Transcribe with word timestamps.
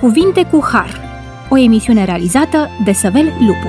Cuvinte 0.00 0.44
cu 0.44 0.64
Har, 0.72 1.00
o 1.50 1.58
emisiune 1.58 2.04
realizată 2.04 2.68
de 2.84 2.92
Săvel 2.92 3.24
Lupu. 3.24 3.68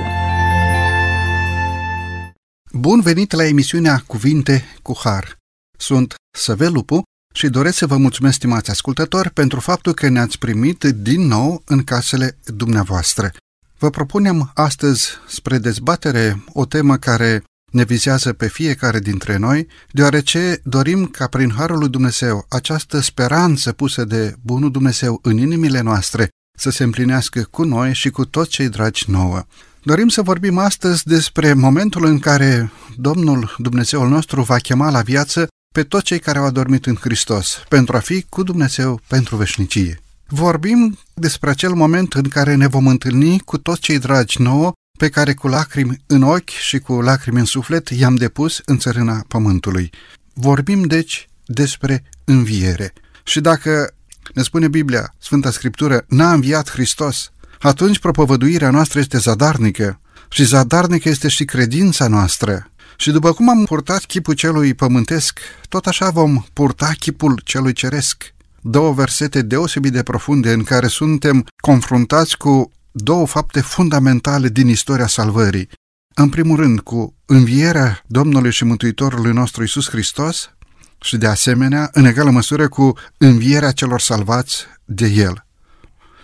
Bun 2.72 3.00
venit 3.00 3.32
la 3.32 3.46
emisiunea 3.46 4.02
Cuvinte 4.06 4.64
cu 4.82 4.96
Har. 5.04 5.36
Sunt 5.78 6.14
Săvel 6.38 6.72
Lupu 6.72 7.02
și 7.34 7.48
doresc 7.48 7.76
să 7.76 7.86
vă 7.86 7.96
mulțumesc, 7.96 8.34
stimați 8.34 8.70
ascultători, 8.70 9.30
pentru 9.30 9.60
faptul 9.60 9.92
că 9.92 10.08
ne-ați 10.08 10.38
primit 10.38 10.84
din 10.84 11.26
nou 11.26 11.62
în 11.64 11.84
casele 11.84 12.38
dumneavoastră. 12.44 13.30
Vă 13.78 13.90
propunem 13.90 14.50
astăzi 14.54 15.08
spre 15.26 15.58
dezbatere 15.58 16.44
o 16.52 16.64
temă 16.64 16.96
care 16.96 17.42
ne 17.70 17.84
vizează 17.84 18.32
pe 18.32 18.48
fiecare 18.48 18.98
dintre 18.98 19.36
noi, 19.36 19.66
deoarece 19.90 20.60
dorim 20.64 21.06
ca 21.06 21.26
prin 21.26 21.52
Harul 21.56 21.78
lui 21.78 21.88
Dumnezeu 21.88 22.46
această 22.48 23.00
speranță 23.00 23.72
pusă 23.72 24.04
de 24.04 24.34
Bunul 24.42 24.70
Dumnezeu 24.70 25.18
în 25.22 25.36
inimile 25.36 25.80
noastre 25.80 26.28
să 26.58 26.70
se 26.70 26.82
împlinească 26.82 27.46
cu 27.50 27.64
noi 27.64 27.94
și 27.94 28.10
cu 28.10 28.24
toți 28.24 28.50
cei 28.50 28.68
dragi 28.68 29.10
nouă. 29.10 29.42
Dorim 29.82 30.08
să 30.08 30.22
vorbim 30.22 30.58
astăzi 30.58 31.04
despre 31.04 31.52
momentul 31.52 32.04
în 32.04 32.18
care 32.18 32.70
Domnul 32.96 33.54
Dumnezeul 33.58 34.08
nostru 34.08 34.42
va 34.42 34.56
chema 34.56 34.90
la 34.90 35.00
viață 35.00 35.48
pe 35.74 35.82
toți 35.82 36.04
cei 36.04 36.18
care 36.18 36.38
au 36.38 36.44
adormit 36.44 36.86
în 36.86 36.94
Hristos, 36.94 37.62
pentru 37.68 37.96
a 37.96 37.98
fi 37.98 38.22
cu 38.28 38.42
Dumnezeu 38.42 39.00
pentru 39.06 39.36
veșnicie. 39.36 40.00
Vorbim 40.26 40.98
despre 41.14 41.50
acel 41.50 41.72
moment 41.72 42.12
în 42.12 42.28
care 42.28 42.54
ne 42.54 42.66
vom 42.66 42.86
întâlni 42.86 43.38
cu 43.38 43.58
toți 43.58 43.80
cei 43.80 43.98
dragi 43.98 44.42
nouă 44.42 44.72
pe 45.00 45.08
care 45.08 45.34
cu 45.34 45.48
lacrimi 45.48 46.02
în 46.06 46.22
ochi 46.22 46.48
și 46.48 46.78
cu 46.78 47.00
lacrimi 47.00 47.38
în 47.38 47.44
suflet 47.44 47.88
i-am 47.88 48.16
depus 48.16 48.60
în 48.64 48.78
țărâna 48.78 49.24
pământului. 49.28 49.90
Vorbim, 50.34 50.82
deci, 50.82 51.28
despre 51.44 52.02
înviere. 52.24 52.92
Și 53.24 53.40
dacă 53.40 53.94
ne 54.34 54.42
spune 54.42 54.68
Biblia, 54.68 55.14
Sfânta 55.18 55.50
Scriptură, 55.50 56.04
n-a 56.08 56.32
înviat 56.32 56.70
Hristos, 56.70 57.32
atunci 57.60 57.98
propovăduirea 57.98 58.70
noastră 58.70 58.98
este 58.98 59.18
zadarnică 59.18 60.00
și 60.28 60.44
zadarnică 60.44 61.08
este 61.08 61.28
și 61.28 61.44
credința 61.44 62.08
noastră. 62.08 62.70
Și 62.96 63.10
după 63.10 63.32
cum 63.32 63.48
am 63.48 63.64
purtat 63.64 64.04
chipul 64.04 64.34
celui 64.34 64.74
pământesc, 64.74 65.38
tot 65.68 65.86
așa 65.86 66.10
vom 66.10 66.44
purta 66.52 66.92
chipul 66.98 67.40
celui 67.44 67.72
ceresc. 67.72 68.34
Două 68.60 68.92
versete 68.92 69.42
deosebit 69.42 69.92
de 69.92 70.02
profunde 70.02 70.52
în 70.52 70.62
care 70.62 70.86
suntem 70.86 71.46
confruntați 71.56 72.36
cu 72.36 72.70
două 72.92 73.26
fapte 73.26 73.60
fundamentale 73.60 74.48
din 74.48 74.68
istoria 74.68 75.06
salvării. 75.06 75.68
În 76.14 76.28
primul 76.28 76.56
rând, 76.56 76.80
cu 76.80 77.14
învierea 77.26 78.02
Domnului 78.06 78.50
și 78.50 78.64
Mântuitorului 78.64 79.32
nostru 79.32 79.62
Isus 79.62 79.88
Hristos 79.88 80.50
și, 81.00 81.16
de 81.16 81.26
asemenea, 81.26 81.88
în 81.92 82.04
egală 82.04 82.30
măsură 82.30 82.68
cu 82.68 82.92
învierea 83.18 83.70
celor 83.70 84.00
salvați 84.00 84.64
de 84.84 85.06
El. 85.06 85.44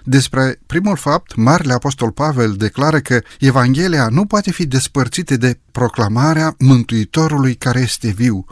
Despre 0.05 0.61
primul 0.67 0.97
fapt, 0.97 1.34
Marele 1.34 1.73
Apostol 1.73 2.11
Pavel 2.11 2.53
declară 2.53 3.01
că 3.01 3.20
Evanghelia 3.39 4.08
nu 4.08 4.27
poate 4.27 4.51
fi 4.51 4.67
despărțită 4.67 5.36
de 5.36 5.61
proclamarea 5.73 6.55
Mântuitorului 6.58 7.55
care 7.55 7.80
este 7.80 8.08
viu. 8.08 8.45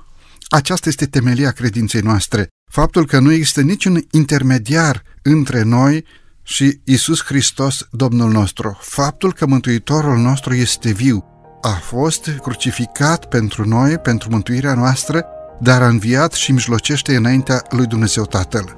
Aceasta 0.48 0.88
este 0.88 1.06
temelia 1.06 1.50
credinței 1.50 2.00
noastre, 2.00 2.48
faptul 2.72 3.06
că 3.06 3.18
nu 3.18 3.32
există 3.32 3.60
niciun 3.60 4.04
intermediar 4.10 5.02
între 5.22 5.62
noi 5.62 6.04
și 6.46 6.80
Isus 6.84 7.24
Hristos, 7.24 7.86
Domnul 7.90 8.30
nostru. 8.30 8.78
Faptul 8.80 9.32
că 9.32 9.46
Mântuitorul 9.46 10.16
nostru 10.16 10.54
este 10.54 10.92
viu, 10.92 11.24
a 11.62 11.80
fost 11.82 12.30
crucificat 12.42 13.28
pentru 13.28 13.68
noi, 13.68 13.98
pentru 13.98 14.28
mântuirea 14.30 14.74
noastră, 14.74 15.24
dar 15.60 15.82
a 15.82 15.86
înviat 15.86 16.32
și 16.32 16.52
mijlocește 16.52 17.16
înaintea 17.16 17.62
lui 17.70 17.86
Dumnezeu 17.86 18.24
Tatăl. 18.24 18.76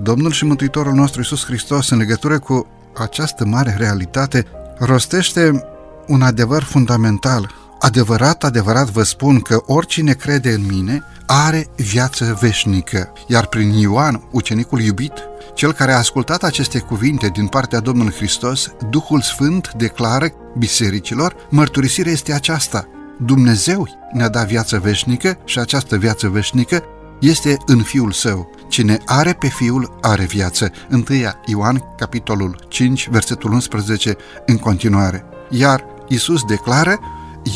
Domnul 0.00 0.30
și 0.30 0.44
Mântuitorul 0.44 0.92
nostru 0.92 1.20
Isus 1.20 1.44
Hristos, 1.44 1.90
în 1.90 1.98
legătură 1.98 2.38
cu 2.38 2.66
această 2.98 3.44
mare 3.44 3.74
realitate, 3.78 4.46
rostește 4.78 5.64
un 6.06 6.22
adevăr 6.22 6.62
fundamental. 6.62 7.54
Adevărat, 7.82 8.44
adevărat 8.44 8.90
vă 8.90 9.02
spun 9.02 9.40
că 9.40 9.62
oricine 9.66 10.12
crede 10.12 10.52
în 10.52 10.66
mine 10.66 11.02
are 11.26 11.66
viață 11.76 12.38
veșnică, 12.40 13.12
iar 13.26 13.46
prin 13.46 13.70
Ioan, 13.70 14.22
ucenicul 14.30 14.80
iubit, 14.80 15.12
cel 15.54 15.72
care 15.72 15.92
a 15.92 15.96
ascultat 15.96 16.42
aceste 16.42 16.78
cuvinte 16.78 17.28
din 17.28 17.46
partea 17.46 17.80
Domnului 17.80 18.12
Hristos, 18.12 18.70
Duhul 18.90 19.20
Sfânt 19.20 19.72
declară 19.76 20.32
bisericilor, 20.58 21.34
mărturisirea 21.50 22.12
este 22.12 22.32
aceasta. 22.32 22.88
Dumnezeu 23.24 23.88
ne-a 24.12 24.28
dat 24.28 24.46
viață 24.46 24.78
veșnică 24.78 25.38
și 25.44 25.58
această 25.58 25.96
viață 25.96 26.28
veșnică 26.28 26.82
este 27.20 27.56
în 27.66 27.82
Fiul 27.82 28.12
Său. 28.12 28.50
Cine 28.68 28.98
are 29.06 29.32
pe 29.32 29.48
Fiul 29.48 29.98
are 30.00 30.24
viață. 30.24 30.70
1 30.90 31.04
Ioan, 31.46 31.82
capitolul 31.96 32.66
5, 32.68 33.08
versetul 33.08 33.52
11, 33.52 34.16
în 34.46 34.56
continuare. 34.56 35.24
Iar 35.50 35.84
Isus 36.08 36.42
declară, 36.44 36.98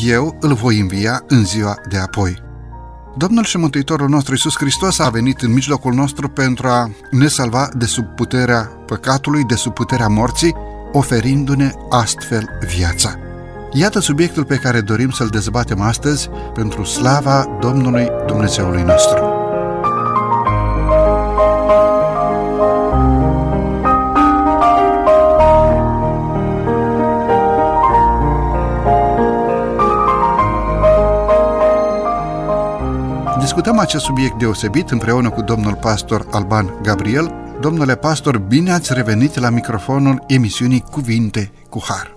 eu 0.03 0.37
îl 0.39 0.53
voi 0.53 0.79
învia 0.79 1.23
în 1.27 1.45
ziua 1.45 1.75
de 1.89 1.97
apoi. 1.97 2.45
Domnul 3.17 3.43
și 3.43 3.57
Mântuitorul 3.57 4.09
nostru 4.09 4.31
Iisus 4.33 4.55
Hristos 4.57 4.99
a 4.99 5.09
venit 5.09 5.41
în 5.41 5.53
mijlocul 5.53 5.93
nostru 5.93 6.29
pentru 6.29 6.67
a 6.67 6.89
ne 7.11 7.27
salva 7.27 7.69
de 7.73 7.85
sub 7.85 8.05
puterea 8.05 8.61
păcatului, 8.61 9.43
de 9.43 9.55
sub 9.55 9.73
puterea 9.73 10.07
morții, 10.07 10.55
oferindu-ne 10.91 11.71
astfel 11.89 12.49
viața. 12.75 13.15
Iată 13.71 13.99
subiectul 13.99 14.45
pe 14.45 14.55
care 14.55 14.81
dorim 14.81 15.09
să-l 15.09 15.27
dezbatem 15.27 15.81
astăzi 15.81 16.29
pentru 16.53 16.83
slava 16.83 17.57
Domnului 17.59 18.07
Dumnezeului 18.27 18.83
nostru. 18.83 19.36
Discutăm 33.67 33.87
acest 33.87 34.05
subiect 34.05 34.37
deosebit 34.39 34.89
împreună 34.89 35.29
cu 35.29 35.41
domnul 35.41 35.75
pastor 35.75 36.27
Alban 36.31 36.73
Gabriel. 36.81 37.33
Domnule 37.61 37.95
pastor, 37.95 38.37
bine 38.37 38.71
ați 38.71 38.93
revenit 38.93 39.39
la 39.39 39.49
microfonul 39.49 40.23
emisiunii 40.27 40.83
Cuvinte 40.91 41.51
cu 41.69 41.83
Har. 41.87 42.13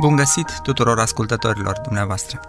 Bun 0.00 0.16
găsit 0.16 0.46
tuturor 0.62 0.98
ascultătorilor 0.98 1.80
dumneavoastră. 1.84 2.40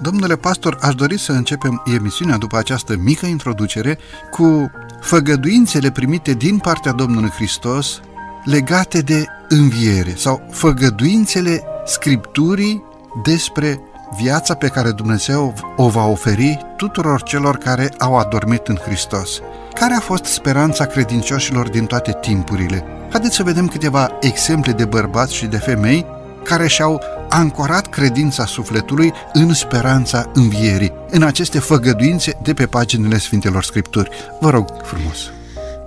Domnule 0.00 0.36
pastor, 0.36 0.78
aș 0.80 0.94
dori 0.94 1.18
să 1.18 1.32
începem 1.32 1.82
emisiunea 1.94 2.36
după 2.36 2.56
această 2.56 2.96
mică 2.96 3.26
introducere 3.26 3.98
cu 4.30 4.70
făgăduințele 5.00 5.90
primite 5.90 6.32
din 6.32 6.58
partea 6.58 6.92
Domnului 6.92 7.30
Hristos 7.30 8.00
legate 8.44 9.00
de 9.00 9.26
înviere 9.48 10.14
sau 10.16 10.48
făgăduințele 10.50 11.62
Scripturii 11.84 12.84
despre 13.24 13.80
viața 14.16 14.54
pe 14.54 14.68
care 14.68 14.90
Dumnezeu 14.90 15.54
o 15.76 15.88
va 15.88 16.06
oferi 16.06 16.66
tuturor 16.76 17.22
celor 17.22 17.56
care 17.56 17.90
au 17.98 18.16
adormit 18.16 18.66
în 18.66 18.76
Hristos. 18.76 19.40
Care 19.74 19.94
a 19.94 20.00
fost 20.00 20.24
speranța 20.24 20.84
credincioșilor 20.84 21.68
din 21.68 21.84
toate 21.86 22.16
timpurile? 22.20 22.84
Haideți 23.10 23.36
să 23.36 23.42
vedem 23.42 23.66
câteva 23.66 24.10
exemple 24.20 24.72
de 24.72 24.84
bărbați 24.84 25.34
și 25.34 25.46
de 25.46 25.56
femei 25.56 26.06
care 26.44 26.66
și-au 26.66 27.02
ancorat 27.28 27.86
credința 27.86 28.46
sufletului 28.46 29.12
în 29.32 29.54
speranța 29.54 30.30
învierii, 30.34 30.92
în 31.10 31.22
aceste 31.22 31.58
făgăduințe 31.58 32.38
de 32.42 32.54
pe 32.54 32.66
paginile 32.66 33.18
Sfintelor 33.18 33.64
Scripturi. 33.64 34.10
Vă 34.40 34.50
rog 34.50 34.68
frumos! 34.84 35.18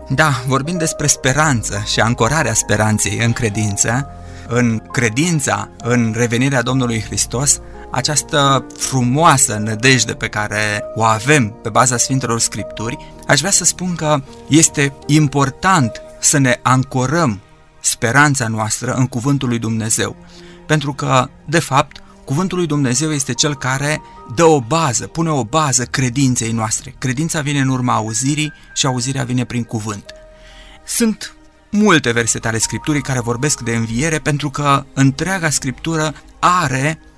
Da, 0.10 0.30
vorbim 0.48 0.78
despre 0.78 1.08
speranță 1.08 1.84
și 1.86 2.00
ancorarea 2.00 2.54
speranței 2.54 3.20
în 3.26 3.34
credință, 3.34 4.10
în 4.48 4.82
credința 4.92 5.70
în 5.78 6.14
revenirea 6.18 6.62
Domnului 6.62 7.02
Hristos, 7.02 7.60
această 7.94 8.66
frumoasă 8.78 9.58
nădejde 9.58 10.14
pe 10.14 10.28
care 10.28 10.84
o 10.96 11.04
avem 11.04 11.50
pe 11.62 11.70
baza 11.70 11.98
Sfintelor 11.98 12.40
Scripturi, 12.40 12.98
aș 13.28 13.40
vrea 13.40 13.52
să 13.52 13.64
spun 13.64 13.96
că 13.96 14.22
este 14.48 14.94
important 15.08 16.02
să 16.20 16.38
ne 16.38 16.60
ancorăm 16.62 17.40
speranța 17.80 18.48
noastră 18.48 18.94
în 18.94 19.08
Cuvântul 19.08 19.50
lui 19.50 19.60
Dumnezeu. 19.60 20.16
Pentru 20.68 20.94
că, 20.94 21.30
de 21.46 21.60
fapt, 21.60 22.04
Cuvântul 22.26 22.58
lui 22.58 22.68
Dumnezeu 22.68 23.12
este 23.12 23.34
cel 23.34 23.56
care 23.56 24.02
dă 24.36 24.44
o 24.44 24.60
bază, 24.60 25.08
pune 25.08 25.30
o 25.30 25.44
bază 25.44 25.86
credinței 25.86 26.52
noastre. 26.52 26.96
Credința 26.98 27.42
vine 27.42 27.60
în 27.60 27.70
urma 27.70 27.94
auzirii 27.94 28.54
și 28.74 28.86
auzirea 28.86 29.24
vine 29.24 29.46
prin 29.46 29.64
cuvânt. 29.64 30.06
Sunt 30.86 31.36
multe 31.70 32.12
versete 32.12 32.48
ale 32.48 32.58
Scripturii 32.58 33.02
care 33.02 33.20
vorbesc 33.20 33.60
de 33.60 33.76
înviere 33.76 34.20
pentru 34.20 34.50
că 34.50 34.86
întreaga 34.94 35.50
Scriptură 35.50 36.14
are 36.40 37.00
uh, 37.02 37.13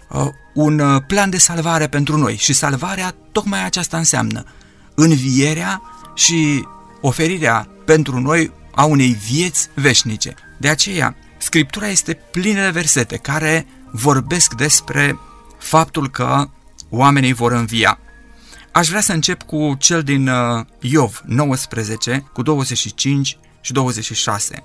un 0.54 0.80
uh, 0.80 1.02
plan 1.08 1.30
de 1.30 1.38
salvare 1.38 1.88
pentru 1.88 2.18
noi 2.18 2.36
și 2.36 2.54
salvarea 2.54 3.16
tocmai 3.32 3.66
aceasta 3.66 3.98
înseamnă 3.98 4.46
învierea 4.96 5.82
și 6.14 6.68
oferirea 7.02 7.68
pentru 7.86 8.20
noi 8.20 8.52
a 8.76 8.84
unei 8.84 9.18
vieți 9.30 9.70
veșnice. 9.74 10.34
De 10.58 10.70
aceea, 10.70 11.16
Scriptura 11.38 11.88
este 11.88 12.14
plină 12.32 12.62
de 12.62 12.70
versete 12.70 13.18
care 13.18 13.68
vorbesc 13.92 14.54
despre 14.54 15.20
faptul 15.60 16.10
că 16.10 16.50
oamenii 16.90 17.34
vor 17.34 17.52
învia. 17.52 18.00
Aș 18.72 18.88
vrea 18.88 19.02
să 19.02 19.14
încep 19.14 19.42
cu 19.42 19.76
cel 19.80 20.04
din 20.04 20.28
uh, 20.28 20.66
Iov 20.80 21.22
19, 21.26 22.30
cu 22.34 22.42
25 22.42 23.38
și 23.62 23.74
26. 23.74 24.64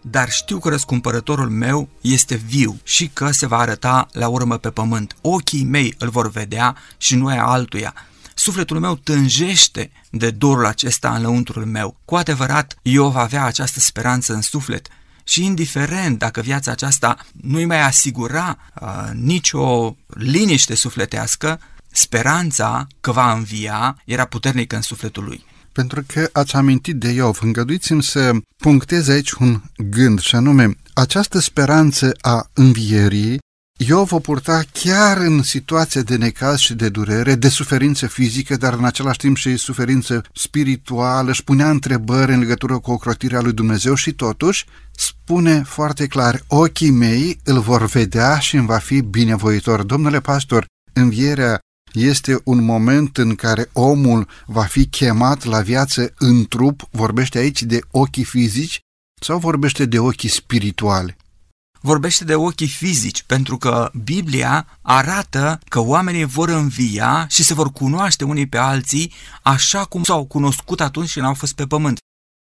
Dar 0.00 0.30
știu 0.30 0.58
că 0.58 0.68
răscumpărătorul 0.68 1.48
meu 1.48 1.88
este 2.00 2.34
viu 2.34 2.80
și 2.82 3.08
că 3.08 3.30
se 3.30 3.46
va 3.46 3.58
arăta 3.58 4.08
la 4.12 4.28
urmă 4.28 4.56
pe 4.56 4.70
pământ. 4.70 5.16
Ochii 5.20 5.64
mei 5.64 5.94
îl 5.98 6.08
vor 6.08 6.30
vedea 6.30 6.76
și 6.96 7.14
nu 7.14 7.26
ai 7.26 7.38
altuia. 7.38 7.94
Sufletul 8.34 8.78
meu 8.78 8.94
tânjește 8.94 9.90
de 10.10 10.30
dorul 10.30 10.66
acesta 10.66 11.14
în 11.14 11.22
lăuntrul 11.22 11.64
meu. 11.64 11.96
Cu 12.04 12.16
adevărat, 12.16 12.78
eu 12.82 13.08
va 13.08 13.20
avea 13.20 13.44
această 13.44 13.80
speranță 13.80 14.32
în 14.32 14.42
suflet 14.42 14.88
și 15.24 15.44
indiferent 15.44 16.18
dacă 16.18 16.40
viața 16.40 16.70
aceasta 16.70 17.16
nu-i 17.32 17.64
mai 17.64 17.80
asigura 17.82 18.58
uh, 18.80 19.10
nicio 19.12 19.96
liniște 20.06 20.74
sufletească, 20.74 21.60
speranța 21.90 22.86
că 23.00 23.12
va 23.12 23.32
învia 23.32 24.02
era 24.04 24.24
puternică 24.24 24.76
în 24.76 24.82
sufletul 24.82 25.24
lui. 25.24 25.44
Pentru 25.72 26.02
că 26.06 26.28
ați 26.32 26.54
amintit 26.54 26.96
de 26.96 27.08
Iov, 27.08 27.38
îngăduiți-mi 27.42 28.02
să 28.02 28.32
punctez 28.56 29.08
aici 29.08 29.32
un 29.32 29.60
gând, 29.90 30.20
și 30.20 30.34
anume, 30.34 30.76
această 30.94 31.38
speranță 31.38 32.12
a 32.20 32.50
învierii 32.54 33.38
Iov 33.86 34.12
o 34.12 34.18
purta 34.18 34.62
chiar 34.72 35.16
în 35.16 35.42
situația 35.42 36.02
de 36.02 36.16
necaz 36.16 36.58
și 36.58 36.74
de 36.74 36.88
durere, 36.88 37.34
de 37.34 37.48
suferință 37.48 38.06
fizică, 38.06 38.56
dar 38.56 38.72
în 38.72 38.84
același 38.84 39.18
timp 39.18 39.36
și 39.36 39.56
suferință 39.56 40.22
spirituală, 40.34 41.30
își 41.30 41.44
punea 41.44 41.70
întrebări 41.70 42.32
în 42.32 42.38
legătură 42.38 42.78
cu 42.78 42.90
ocrotirea 42.90 43.40
lui 43.40 43.52
Dumnezeu 43.52 43.94
și 43.94 44.12
totuși 44.12 44.64
spune 44.96 45.62
foarte 45.62 46.06
clar, 46.06 46.44
ochii 46.46 46.90
mei 46.90 47.40
îl 47.44 47.58
vor 47.60 47.86
vedea 47.86 48.38
și 48.38 48.56
îmi 48.56 48.66
va 48.66 48.78
fi 48.78 49.00
binevoitor. 49.00 49.82
Domnule 49.82 50.20
pastor, 50.20 50.66
învierea 50.92 51.58
este 51.92 52.40
un 52.44 52.64
moment 52.64 53.16
în 53.16 53.34
care 53.34 53.70
omul 53.72 54.28
va 54.46 54.62
fi 54.62 54.86
chemat 54.86 55.44
la 55.44 55.60
viață 55.60 56.14
în 56.18 56.46
trup, 56.46 56.82
vorbește 56.90 57.38
aici 57.38 57.62
de 57.62 57.80
ochii 57.90 58.24
fizici 58.24 58.80
sau 59.20 59.38
vorbește 59.38 59.84
de 59.84 59.98
ochii 59.98 60.28
spirituale? 60.28 61.16
Vorbește 61.80 62.24
de 62.24 62.34
ochii 62.34 62.68
fizici, 62.68 63.22
pentru 63.22 63.56
că 63.56 63.90
Biblia 64.04 64.78
arată 64.82 65.60
că 65.68 65.80
oamenii 65.80 66.24
vor 66.24 66.48
învia 66.48 67.26
și 67.28 67.42
se 67.42 67.54
vor 67.54 67.72
cunoaște 67.72 68.24
unii 68.24 68.46
pe 68.46 68.56
alții 68.58 69.12
așa 69.42 69.84
cum 69.84 70.02
s-au 70.02 70.24
cunoscut 70.24 70.80
atunci 70.80 71.12
când 71.12 71.26
au 71.26 71.34
fost 71.34 71.54
pe 71.54 71.66
pământ, 71.66 71.98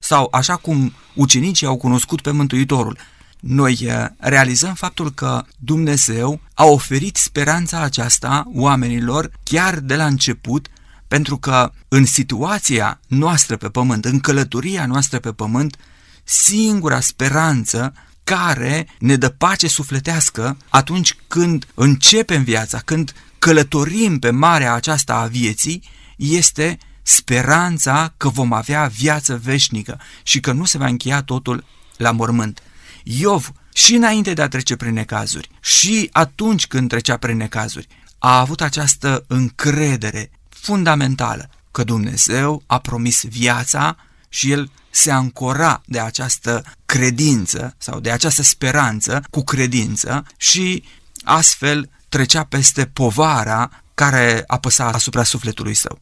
sau 0.05 0.29
așa 0.31 0.57
cum 0.57 0.93
ucenicii 1.15 1.67
au 1.67 1.77
cunoscut 1.77 2.21
pe 2.21 2.31
Mântuitorul 2.31 2.99
noi 3.47 3.79
eh, 3.81 4.07
realizăm 4.17 4.75
faptul 4.75 5.13
că 5.13 5.45
Dumnezeu 5.59 6.41
a 6.55 6.65
oferit 6.65 7.17
speranța 7.17 7.81
aceasta 7.81 8.51
oamenilor 8.55 9.31
chiar 9.43 9.79
de 9.79 9.97
la 9.97 10.07
început, 10.07 10.69
pentru 11.09 11.39
că 11.39 11.73
în 11.89 12.05
situația 12.05 13.01
noastră 13.07 13.57
pe 13.57 13.69
pământ, 13.69 14.05
în 14.05 14.21
călătoria 14.21 14.87
noastră 14.87 15.19
pe 15.19 15.33
pământ, 15.33 15.77
singura 16.25 17.01
speranță 17.01 17.93
care 18.25 18.89
ne 18.99 19.17
dă 19.17 19.29
pace 19.29 19.69
sufletească 19.69 20.57
atunci 20.69 21.17
când 21.27 21.67
începem 21.75 22.43
viața, 22.43 22.79
când 22.79 23.13
călătorim 23.39 24.19
pe 24.19 24.31
marea 24.31 24.75
aceasta 24.75 25.15
a 25.15 25.27
vieții, 25.27 25.83
este 26.17 26.79
speranța 27.03 28.15
că 28.17 28.29
vom 28.29 28.53
avea 28.53 28.87
viață 28.87 29.41
veșnică 29.43 30.01
și 30.23 30.41
că 30.41 30.53
nu 30.53 30.65
se 30.65 30.79
va 30.79 30.87
încheia 30.87 31.23
totul 31.23 31.65
la 31.97 32.11
mormânt. 32.11 32.63
Iov, 33.09 33.53
și 33.73 33.95
înainte 33.95 34.33
de 34.33 34.43
a 34.43 34.49
trece 34.49 34.77
prin 34.77 34.93
necazuri, 34.93 35.51
și 35.61 36.09
atunci 36.13 36.67
când 36.67 36.89
trecea 36.89 37.17
prin 37.17 37.37
necazuri, 37.37 37.89
a 38.19 38.39
avut 38.39 38.61
această 38.61 39.25
încredere 39.27 40.31
fundamentală 40.49 41.51
că 41.71 41.85
Dumnezeu 41.85 42.63
a 42.67 42.79
promis 42.79 43.25
viața 43.25 43.97
și 44.29 44.51
el 44.51 44.71
se 44.91 45.11
ancora 45.11 45.83
de 45.87 46.01
această 46.01 46.65
credință 46.87 47.75
sau 47.79 48.01
de 48.01 48.11
această 48.11 48.43
speranță 48.43 49.23
cu 49.31 49.45
credință 49.45 50.25
și 50.37 50.85
astfel 51.25 51.91
trecea 52.09 52.45
peste 52.45 52.87
povara 52.87 53.83
care 53.95 54.45
apăsa 54.47 54.87
asupra 54.87 55.23
sufletului 55.23 55.75
său. 55.75 56.01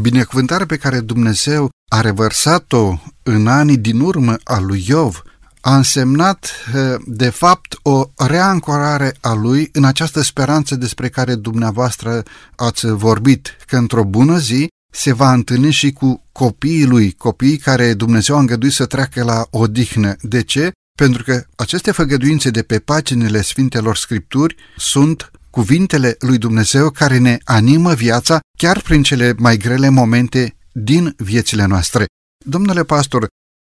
Binecuvântarea 0.00 0.66
pe 0.66 0.76
care 0.76 1.00
Dumnezeu 1.00 1.70
a 1.88 2.00
revărsat-o 2.00 3.00
în 3.22 3.46
anii 3.46 3.78
din 3.78 4.00
urmă 4.00 4.36
a 4.44 4.58
lui 4.58 4.84
Iov 4.88 5.22
a 5.60 5.76
însemnat, 5.76 6.50
eh, 6.74 6.94
de 7.06 7.28
fapt, 7.28 7.78
o 7.82 8.10
reancorare 8.16 9.16
a 9.20 9.32
lui 9.32 9.68
în 9.72 9.84
această 9.84 10.22
speranță 10.22 10.74
despre 10.74 11.08
care 11.08 11.34
dumneavoastră 11.34 12.22
ați 12.56 12.86
vorbit, 12.86 13.56
că 13.66 13.76
într-o 13.76 14.04
bună 14.04 14.38
zi 14.38 14.68
se 14.92 15.12
va 15.12 15.32
întâlni 15.32 15.70
și 15.70 15.92
cu 15.92 16.24
copiii 16.32 16.86
lui, 16.86 17.12
copiii 17.12 17.56
care 17.56 17.94
Dumnezeu 17.94 18.36
a 18.36 18.38
îngăduit 18.38 18.72
să 18.72 18.86
treacă 18.86 19.22
la 19.22 19.46
odihnă. 19.50 20.16
De 20.20 20.42
ce? 20.42 20.72
Pentru 20.98 21.22
că 21.22 21.44
aceste 21.56 21.90
făgăduințe 21.90 22.50
de 22.50 22.62
pe 22.62 22.78
paginile 22.78 23.42
Sfintelor 23.42 23.96
Scripturi 23.96 24.56
sunt 24.76 25.30
cuvintele 25.50 26.16
lui 26.18 26.38
Dumnezeu 26.38 26.90
care 26.90 27.18
ne 27.18 27.38
animă 27.44 27.94
viața 27.94 28.40
chiar 28.58 28.80
prin 28.80 29.02
cele 29.02 29.34
mai 29.38 29.56
grele 29.56 29.88
momente 29.88 30.56
din 30.72 31.14
viețile 31.16 31.64
noastre. 31.64 32.04
Domnule 32.44 32.84
pastor, 32.84 33.26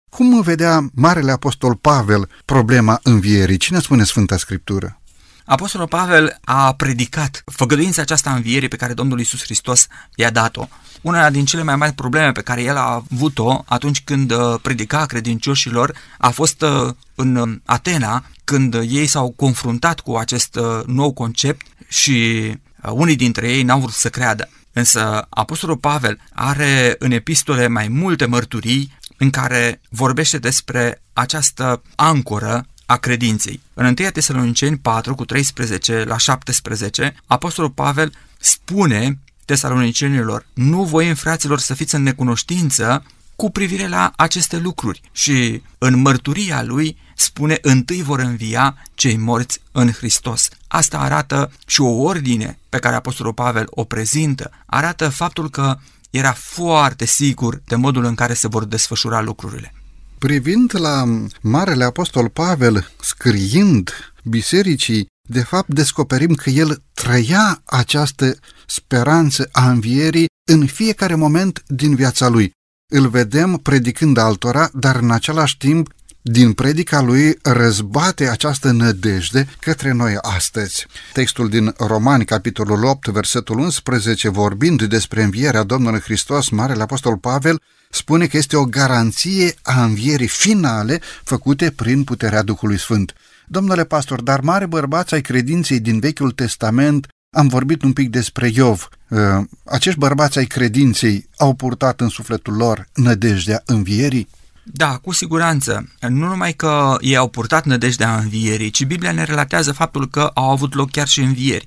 cum 0.08 0.40
vedea 0.40 0.90
Marele 0.94 1.32
Apostol 1.32 1.74
Pavel 1.74 2.28
problema 2.44 3.00
învierii? 3.02 3.56
Cine 3.56 3.80
spune 3.80 4.04
Sfânta 4.04 4.36
Scriptură? 4.36 5.00
Apostolul 5.44 5.86
Pavel 5.86 6.38
a 6.44 6.74
predicat 6.74 7.42
făgăduința 7.44 8.02
aceasta 8.02 8.34
învierii 8.34 8.68
pe 8.68 8.76
care 8.76 8.92
Domnul 8.92 9.18
Iisus 9.18 9.42
Hristos 9.42 9.86
i-a 10.14 10.30
dat-o. 10.30 10.68
Una 11.00 11.30
din 11.30 11.44
cele 11.44 11.62
mai 11.62 11.76
mari 11.76 11.92
probleme 11.92 12.32
pe 12.32 12.40
care 12.40 12.62
el 12.62 12.76
a 12.76 13.04
avut-o 13.10 13.62
atunci 13.66 14.00
când 14.00 14.30
uh, 14.30 14.54
predica 14.62 15.06
credincioșilor 15.06 15.94
a 16.18 16.30
fost 16.30 16.62
uh, 16.62 16.94
în 17.14 17.36
um, 17.36 17.62
Atena, 17.64 18.24
când 18.44 18.74
ei 18.74 19.06
s-au 19.06 19.32
confruntat 19.36 20.00
cu 20.00 20.16
acest 20.16 20.56
uh, 20.56 20.80
nou 20.86 21.12
concept 21.12 21.66
și 21.88 22.52
unii 22.82 23.16
dintre 23.16 23.50
ei 23.50 23.62
n-au 23.62 23.80
vrut 23.80 23.92
să 23.92 24.08
creadă. 24.08 24.48
Însă 24.72 25.26
Apostolul 25.28 25.76
Pavel 25.76 26.18
are 26.32 26.96
în 26.98 27.10
epistole 27.10 27.68
mai 27.68 27.88
multe 27.88 28.26
mărturii 28.26 28.96
în 29.18 29.30
care 29.30 29.80
vorbește 29.88 30.38
despre 30.38 31.02
această 31.12 31.82
ancoră 31.94 32.66
a 32.86 32.96
credinței. 32.96 33.60
În 33.74 33.84
1 33.84 33.94
Tesaloniceni 33.94 34.78
4 34.78 35.14
cu 35.14 35.24
13 35.24 36.04
la 36.04 36.16
17, 36.16 37.14
Apostolul 37.26 37.70
Pavel 37.70 38.12
spune 38.38 39.18
tesalonicenilor, 39.44 40.46
nu 40.54 40.84
voi, 40.84 41.14
fraților, 41.14 41.58
să 41.58 41.74
fiți 41.74 41.94
în 41.94 42.02
necunoștință 42.02 43.04
cu 43.36 43.50
privire 43.50 43.88
la 43.88 44.12
aceste 44.16 44.58
lucruri 44.58 45.00
și 45.12 45.62
în 45.78 46.00
mărturia 46.00 46.62
lui 46.62 46.96
spune 47.16 47.58
întâi 47.62 48.02
vor 48.02 48.18
învia 48.18 48.76
cei 48.94 49.16
morți 49.16 49.60
în 49.72 49.92
Hristos. 49.92 50.48
Asta 50.68 50.98
arată 50.98 51.52
și 51.66 51.80
o 51.80 51.88
ordine 51.88 52.58
pe 52.68 52.78
care 52.78 52.94
Apostolul 52.94 53.32
Pavel 53.32 53.66
o 53.70 53.84
prezintă, 53.84 54.50
arată 54.66 55.08
faptul 55.08 55.50
că 55.50 55.78
era 56.10 56.32
foarte 56.32 57.04
sigur 57.04 57.62
de 57.64 57.74
modul 57.74 58.04
în 58.04 58.14
care 58.14 58.34
se 58.34 58.48
vor 58.48 58.64
desfășura 58.64 59.20
lucrurile. 59.20 59.72
Privind 60.18 60.78
la 60.78 61.04
Marele 61.40 61.84
Apostol 61.84 62.28
Pavel, 62.28 62.90
scriind 63.00 63.90
bisericii, 64.24 65.06
de 65.28 65.42
fapt 65.42 65.68
descoperim 65.68 66.34
că 66.34 66.50
el 66.50 66.82
trăia 66.94 67.62
această 67.64 68.36
speranță 68.66 69.48
a 69.52 69.70
învierii 69.70 70.26
în 70.50 70.66
fiecare 70.66 71.14
moment 71.14 71.62
din 71.66 71.94
viața 71.94 72.28
lui. 72.28 72.50
Îl 72.92 73.08
vedem 73.08 73.56
predicând 73.56 74.16
altora, 74.16 74.70
dar 74.72 74.96
în 74.96 75.10
același 75.10 75.56
timp 75.56 75.92
din 76.30 76.52
predica 76.52 77.00
lui 77.00 77.38
răzbate 77.42 78.28
această 78.28 78.70
nădejde 78.70 79.48
către 79.60 79.92
noi 79.92 80.16
astăzi. 80.20 80.86
Textul 81.12 81.48
din 81.48 81.74
Romani, 81.76 82.24
capitolul 82.24 82.84
8, 82.84 83.08
versetul 83.08 83.58
11, 83.58 84.28
vorbind 84.28 84.82
despre 84.82 85.22
învierea 85.22 85.62
Domnului 85.62 86.00
Hristos, 86.00 86.48
Marele 86.48 86.82
Apostol 86.82 87.16
Pavel, 87.16 87.60
spune 87.90 88.26
că 88.26 88.36
este 88.36 88.56
o 88.56 88.64
garanție 88.64 89.54
a 89.62 89.84
învierii 89.84 90.28
finale 90.28 91.00
făcute 91.24 91.70
prin 91.70 92.04
puterea 92.04 92.42
Duhului 92.42 92.78
Sfânt. 92.78 93.12
Domnule 93.46 93.84
pastor, 93.84 94.22
dar 94.22 94.40
mare 94.40 94.66
bărbați 94.66 95.14
ai 95.14 95.20
credinței 95.20 95.80
din 95.80 95.98
Vechiul 95.98 96.30
Testament, 96.30 97.06
am 97.36 97.48
vorbit 97.48 97.82
un 97.82 97.92
pic 97.92 98.10
despre 98.10 98.50
Iov. 98.54 98.88
Uh, 99.08 99.18
acești 99.64 99.98
bărbați 99.98 100.38
ai 100.38 100.44
credinței 100.44 101.28
au 101.36 101.54
purtat 101.54 102.00
în 102.00 102.08
sufletul 102.08 102.54
lor 102.54 102.88
nădejdea 102.94 103.62
învierii? 103.64 104.28
Da, 104.72 104.96
cu 104.96 105.12
siguranță. 105.12 105.92
Nu 106.00 106.26
numai 106.26 106.52
că 106.52 106.96
ei 107.00 107.16
au 107.16 107.28
purtat 107.28 107.64
nădejdea 107.64 108.16
învierii, 108.16 108.70
ci 108.70 108.84
Biblia 108.84 109.12
ne 109.12 109.24
relatează 109.24 109.72
faptul 109.72 110.08
că 110.08 110.30
au 110.34 110.50
avut 110.50 110.74
loc 110.74 110.90
chiar 110.90 111.08
și 111.08 111.20
învieri. 111.20 111.66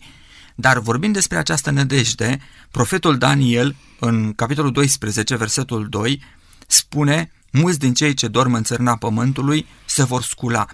Dar 0.55 0.79
vorbind 0.79 1.13
despre 1.13 1.38
această 1.38 1.72
nădejde, 1.72 2.39
profetul 2.72 3.17
Daniel, 3.17 3.75
în 4.00 4.34
capitolul 4.34 4.72
12, 4.72 5.36
versetul 5.36 5.88
2, 5.89 6.22
spune, 6.67 7.31
mulți 7.51 7.79
din 7.79 7.93
cei 7.93 8.13
ce 8.13 8.27
dorm 8.27 8.53
în 8.53 8.63
țărna 8.63 8.96
pământului 8.96 9.67
se 9.86 10.03
vor 10.03 10.24
scula. 10.24 10.65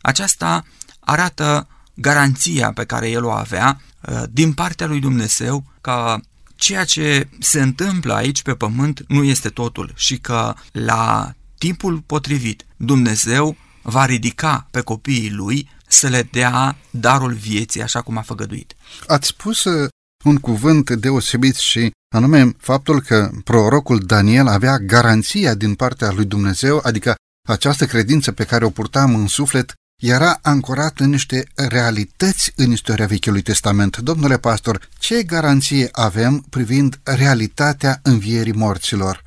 Aceasta 0.00 0.64
arată 1.00 1.68
garanția 1.94 2.72
pe 2.72 2.84
care 2.84 3.10
el 3.10 3.24
o 3.24 3.30
avea 3.30 3.80
uh, 4.00 4.22
din 4.30 4.52
partea 4.52 4.86
lui 4.86 5.00
Dumnezeu 5.00 5.64
că 5.80 6.16
ceea 6.56 6.84
ce 6.84 7.28
se 7.40 7.62
întâmplă 7.62 8.14
aici 8.14 8.42
pe 8.42 8.54
pământ 8.54 9.04
nu 9.08 9.22
este 9.22 9.48
totul 9.48 9.92
și 9.94 10.18
că 10.18 10.54
la 10.72 11.34
timpul 11.64 12.02
potrivit, 12.06 12.66
Dumnezeu 12.76 13.56
va 13.82 14.04
ridica 14.04 14.68
pe 14.70 14.80
copiii 14.80 15.30
lui 15.30 15.68
să 15.88 16.08
le 16.08 16.28
dea 16.32 16.76
darul 16.90 17.32
vieții 17.32 17.82
așa 17.82 18.00
cum 18.02 18.16
a 18.16 18.22
făgăduit. 18.22 18.74
Ați 19.06 19.26
spus 19.26 19.64
uh, 19.64 19.88
un 20.24 20.36
cuvânt 20.36 20.90
deosebit 20.90 21.56
și 21.56 21.90
anume 22.14 22.56
faptul 22.58 23.00
că 23.00 23.30
prorocul 23.44 23.98
Daniel 23.98 24.46
avea 24.46 24.78
garanția 24.78 25.54
din 25.54 25.74
partea 25.74 26.10
lui 26.10 26.24
Dumnezeu, 26.24 26.80
adică 26.82 27.14
această 27.48 27.86
credință 27.86 28.32
pe 28.32 28.44
care 28.44 28.64
o 28.64 28.70
purtam 28.70 29.14
în 29.14 29.26
suflet 29.26 29.72
era 30.02 30.38
ancorat 30.42 30.98
în 30.98 31.10
niște 31.10 31.46
realități 31.54 32.52
în 32.56 32.70
istoria 32.70 33.06
Vechiului 33.06 33.42
Testament. 33.42 33.96
Domnule 33.96 34.38
pastor, 34.38 34.88
ce 34.98 35.22
garanție 35.22 35.88
avem 35.92 36.44
privind 36.50 37.00
realitatea 37.04 38.00
învierii 38.02 38.52
morților? 38.52 39.23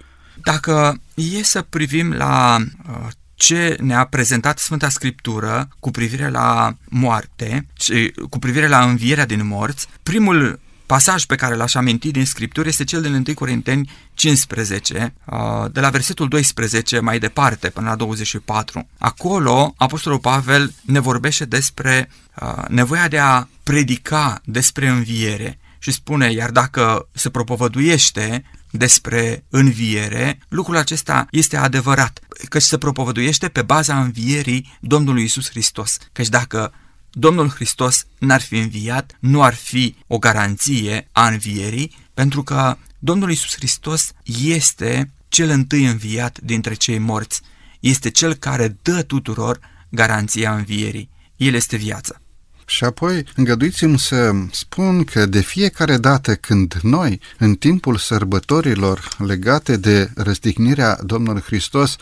Dacă 0.47 1.01
e 1.13 1.43
să 1.43 1.61
privim 1.61 2.13
la 2.13 2.57
uh, 2.89 3.07
ce 3.35 3.77
ne-a 3.79 4.05
prezentat 4.05 4.59
Sfânta 4.59 4.89
Scriptură 4.89 5.67
cu 5.79 5.91
privire 5.91 6.29
la 6.29 6.75
moarte 6.85 7.67
și 7.79 8.13
cu 8.29 8.39
privire 8.39 8.67
la 8.67 8.83
învierea 8.83 9.25
din 9.25 9.47
morți, 9.47 9.87
primul 10.03 10.59
pasaj 10.85 11.23
pe 11.23 11.35
care 11.35 11.55
l-aș 11.55 11.75
aminti 11.75 12.11
din 12.11 12.25
Scriptură 12.25 12.67
este 12.67 12.83
cel 12.83 13.01
din 13.01 13.13
1 13.13 13.23
Corinteni 13.33 13.89
15, 14.13 15.13
uh, 15.25 15.37
de 15.71 15.79
la 15.79 15.89
versetul 15.89 16.27
12 16.27 16.99
mai 16.99 17.19
departe 17.19 17.69
până 17.69 17.89
la 17.89 17.95
24. 17.95 18.87
Acolo, 18.97 19.73
Apostolul 19.77 20.19
Pavel 20.19 20.73
ne 20.81 20.99
vorbește 20.99 21.45
despre 21.45 22.09
uh, 22.41 22.63
nevoia 22.67 23.07
de 23.07 23.19
a 23.19 23.47
predica 23.63 24.41
despre 24.45 24.87
înviere 24.87 25.59
și 25.79 25.91
spune, 25.91 26.31
iar 26.31 26.49
dacă 26.49 27.07
se 27.11 27.29
propovăduiește 27.29 28.43
despre 28.71 29.45
înviere, 29.49 30.39
lucrul 30.47 30.77
acesta 30.77 31.27
este 31.31 31.57
adevărat, 31.57 32.19
căci 32.49 32.61
se 32.61 32.77
propovăduiește 32.77 33.47
pe 33.47 33.61
baza 33.61 34.01
învierii 34.01 34.77
Domnului 34.81 35.23
Isus 35.23 35.49
Hristos. 35.49 35.97
Căci 36.11 36.29
dacă 36.29 36.73
Domnul 37.11 37.49
Hristos 37.49 38.05
n-ar 38.19 38.41
fi 38.41 38.57
înviat, 38.57 39.17
nu 39.19 39.43
ar 39.43 39.53
fi 39.53 39.95
o 40.07 40.17
garanție 40.17 41.07
a 41.11 41.27
învierii, 41.27 41.95
pentru 42.13 42.43
că 42.43 42.77
Domnul 42.99 43.31
Isus 43.31 43.55
Hristos 43.55 44.11
este 44.43 45.11
cel 45.29 45.49
întâi 45.49 45.85
înviat 45.85 46.39
dintre 46.39 46.73
cei 46.73 46.97
morți, 46.97 47.41
este 47.79 48.09
cel 48.09 48.33
care 48.33 48.77
dă 48.81 49.01
tuturor 49.01 49.59
garanția 49.89 50.55
învierii. 50.55 51.09
El 51.35 51.53
este 51.53 51.77
viața. 51.77 52.21
Și 52.69 52.83
apoi 52.83 53.23
îngăduiți-mi 53.35 53.99
să 53.99 54.31
spun 54.51 55.03
că 55.03 55.25
de 55.25 55.39
fiecare 55.39 55.97
dată 55.97 56.35
când 56.35 56.73
noi, 56.81 57.21
în 57.37 57.55
timpul 57.55 57.97
sărbătorilor 57.97 59.15
legate 59.17 59.77
de 59.77 60.11
răstignirea 60.15 60.99
Domnului 61.03 61.41
Hristos, 61.41 61.95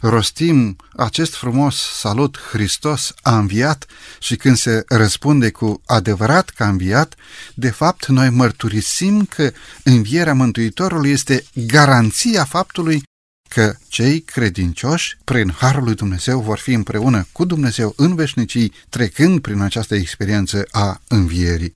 rostim 0.00 0.76
acest 0.96 1.34
frumos 1.34 1.76
salut 1.76 2.38
Hristos 2.50 3.14
a 3.22 3.38
înviat 3.38 3.86
și 4.18 4.36
când 4.36 4.56
se 4.56 4.84
răspunde 4.88 5.50
cu 5.50 5.80
adevărat 5.86 6.48
că 6.48 6.62
a 6.62 6.68
înviat, 6.68 7.14
de 7.54 7.70
fapt 7.70 8.06
noi 8.06 8.30
mărturisim 8.30 9.24
că 9.24 9.50
învierea 9.82 10.34
Mântuitorului 10.34 11.10
este 11.10 11.44
garanția 11.54 12.44
faptului 12.44 13.02
că 13.52 13.74
cei 13.88 14.20
credincioși, 14.20 15.18
prin 15.24 15.52
Harul 15.58 15.84
lui 15.84 15.94
Dumnezeu, 15.94 16.40
vor 16.40 16.58
fi 16.58 16.72
împreună 16.72 17.26
cu 17.32 17.44
Dumnezeu 17.44 17.92
în 17.96 18.14
veșnicii, 18.14 18.72
trecând 18.88 19.40
prin 19.40 19.60
această 19.60 19.94
experiență 19.94 20.64
a 20.70 21.00
învierii. 21.08 21.74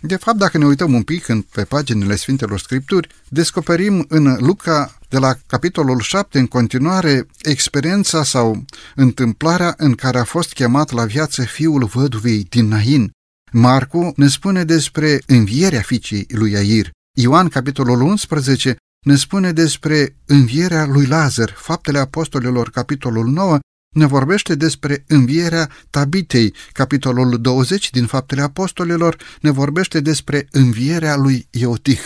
De 0.00 0.16
fapt, 0.16 0.38
dacă 0.38 0.58
ne 0.58 0.64
uităm 0.64 0.94
un 0.94 1.02
pic 1.02 1.28
în, 1.28 1.42
pe 1.42 1.64
paginile 1.64 2.16
Sfintelor 2.16 2.58
Scripturi, 2.58 3.08
descoperim 3.28 4.04
în 4.08 4.36
Luca, 4.40 4.98
de 5.08 5.18
la 5.18 5.34
capitolul 5.46 6.00
7 6.00 6.38
în 6.38 6.46
continuare, 6.46 7.26
experiența 7.42 8.24
sau 8.24 8.64
întâmplarea 8.94 9.74
în 9.76 9.94
care 9.94 10.18
a 10.18 10.24
fost 10.24 10.52
chemat 10.52 10.90
la 10.90 11.04
viață 11.04 11.42
fiul 11.42 11.84
văduvei 11.84 12.46
din 12.48 12.68
Nain. 12.68 13.10
Marcu 13.52 14.12
ne 14.16 14.28
spune 14.28 14.64
despre 14.64 15.22
învierea 15.26 15.80
fiicei 15.80 16.26
lui 16.28 16.56
Air. 16.56 16.90
Ioan, 17.18 17.48
capitolul 17.48 18.00
11, 18.00 18.76
ne 19.02 19.16
spune 19.16 19.52
despre 19.52 20.16
învierea 20.26 20.86
lui 20.86 21.06
Lazar. 21.06 21.54
Faptele 21.56 21.98
Apostolilor, 21.98 22.70
capitolul 22.70 23.26
9, 23.26 23.58
ne 23.94 24.06
vorbește 24.06 24.54
despre 24.54 25.04
învierea 25.06 25.70
Tabitei. 25.90 26.54
Capitolul 26.72 27.40
20 27.40 27.90
din 27.90 28.06
Faptele 28.06 28.42
Apostolilor 28.42 29.16
ne 29.40 29.50
vorbește 29.50 30.00
despre 30.00 30.46
învierea 30.50 31.16
lui 31.16 31.46
Iotih. 31.50 32.00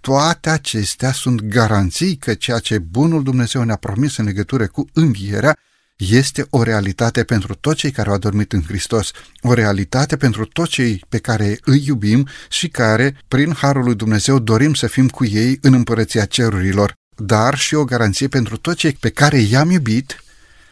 Toate 0.00 0.50
acestea 0.50 1.12
sunt 1.12 1.40
garanții 1.40 2.16
că 2.16 2.34
ceea 2.34 2.58
ce 2.58 2.78
bunul 2.78 3.22
Dumnezeu 3.22 3.62
ne-a 3.62 3.76
promis 3.76 4.16
în 4.16 4.24
legătură 4.24 4.66
cu 4.66 4.86
învierea 4.92 5.56
este 5.96 6.46
o 6.50 6.62
realitate 6.62 7.24
pentru 7.24 7.54
toți 7.54 7.76
cei 7.76 7.90
care 7.90 8.08
au 8.08 8.14
adormit 8.14 8.52
în 8.52 8.62
Hristos, 8.62 9.10
o 9.40 9.52
realitate 9.52 10.16
pentru 10.16 10.44
toți 10.44 10.70
cei 10.70 11.04
pe 11.08 11.18
care 11.18 11.58
îi 11.64 11.84
iubim 11.86 12.28
și 12.48 12.68
care, 12.68 13.16
prin 13.28 13.54
Harul 13.54 13.84
lui 13.84 13.94
Dumnezeu, 13.94 14.38
dorim 14.38 14.74
să 14.74 14.86
fim 14.86 15.08
cu 15.08 15.24
ei 15.24 15.58
în 15.60 15.72
împărăția 15.72 16.24
cerurilor, 16.24 16.92
dar 17.16 17.58
și 17.58 17.74
o 17.74 17.84
garanție 17.84 18.28
pentru 18.28 18.56
toți 18.56 18.78
cei 18.78 18.92
pe 18.92 19.10
care 19.10 19.38
i-am 19.38 19.70
iubit, 19.70 20.24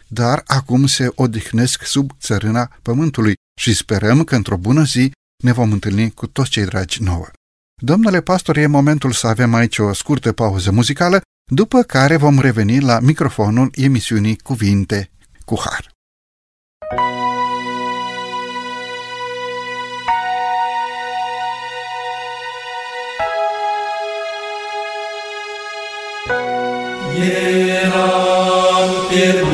dar 0.08 0.42
acum 0.46 0.86
se 0.86 1.08
odihnesc 1.14 1.84
sub 1.84 2.10
țărâna 2.20 2.78
pământului 2.82 3.34
și 3.60 3.74
sperăm 3.74 4.24
că 4.24 4.34
într-o 4.34 4.56
bună 4.56 4.84
zi 4.84 5.12
ne 5.42 5.52
vom 5.52 5.72
întâlni 5.72 6.10
cu 6.10 6.26
toți 6.26 6.50
cei 6.50 6.64
dragi 6.64 7.02
nouă. 7.02 7.28
Domnule 7.82 8.20
pastor, 8.20 8.56
e 8.56 8.66
momentul 8.66 9.12
să 9.12 9.26
avem 9.26 9.54
aici 9.54 9.78
o 9.78 9.92
scurtă 9.92 10.32
pauză 10.32 10.70
muzicală, 10.70 11.20
după 11.44 11.82
care 11.82 12.16
vom 12.16 12.40
reveni 12.40 12.80
la 12.80 12.98
microfonul 13.00 13.70
emisiunii 13.74 14.36
Cuvinte 14.36 15.10
cu 15.44 15.60
Har. 15.60 15.92
Eram 27.72 28.90
pierdut 29.08 29.53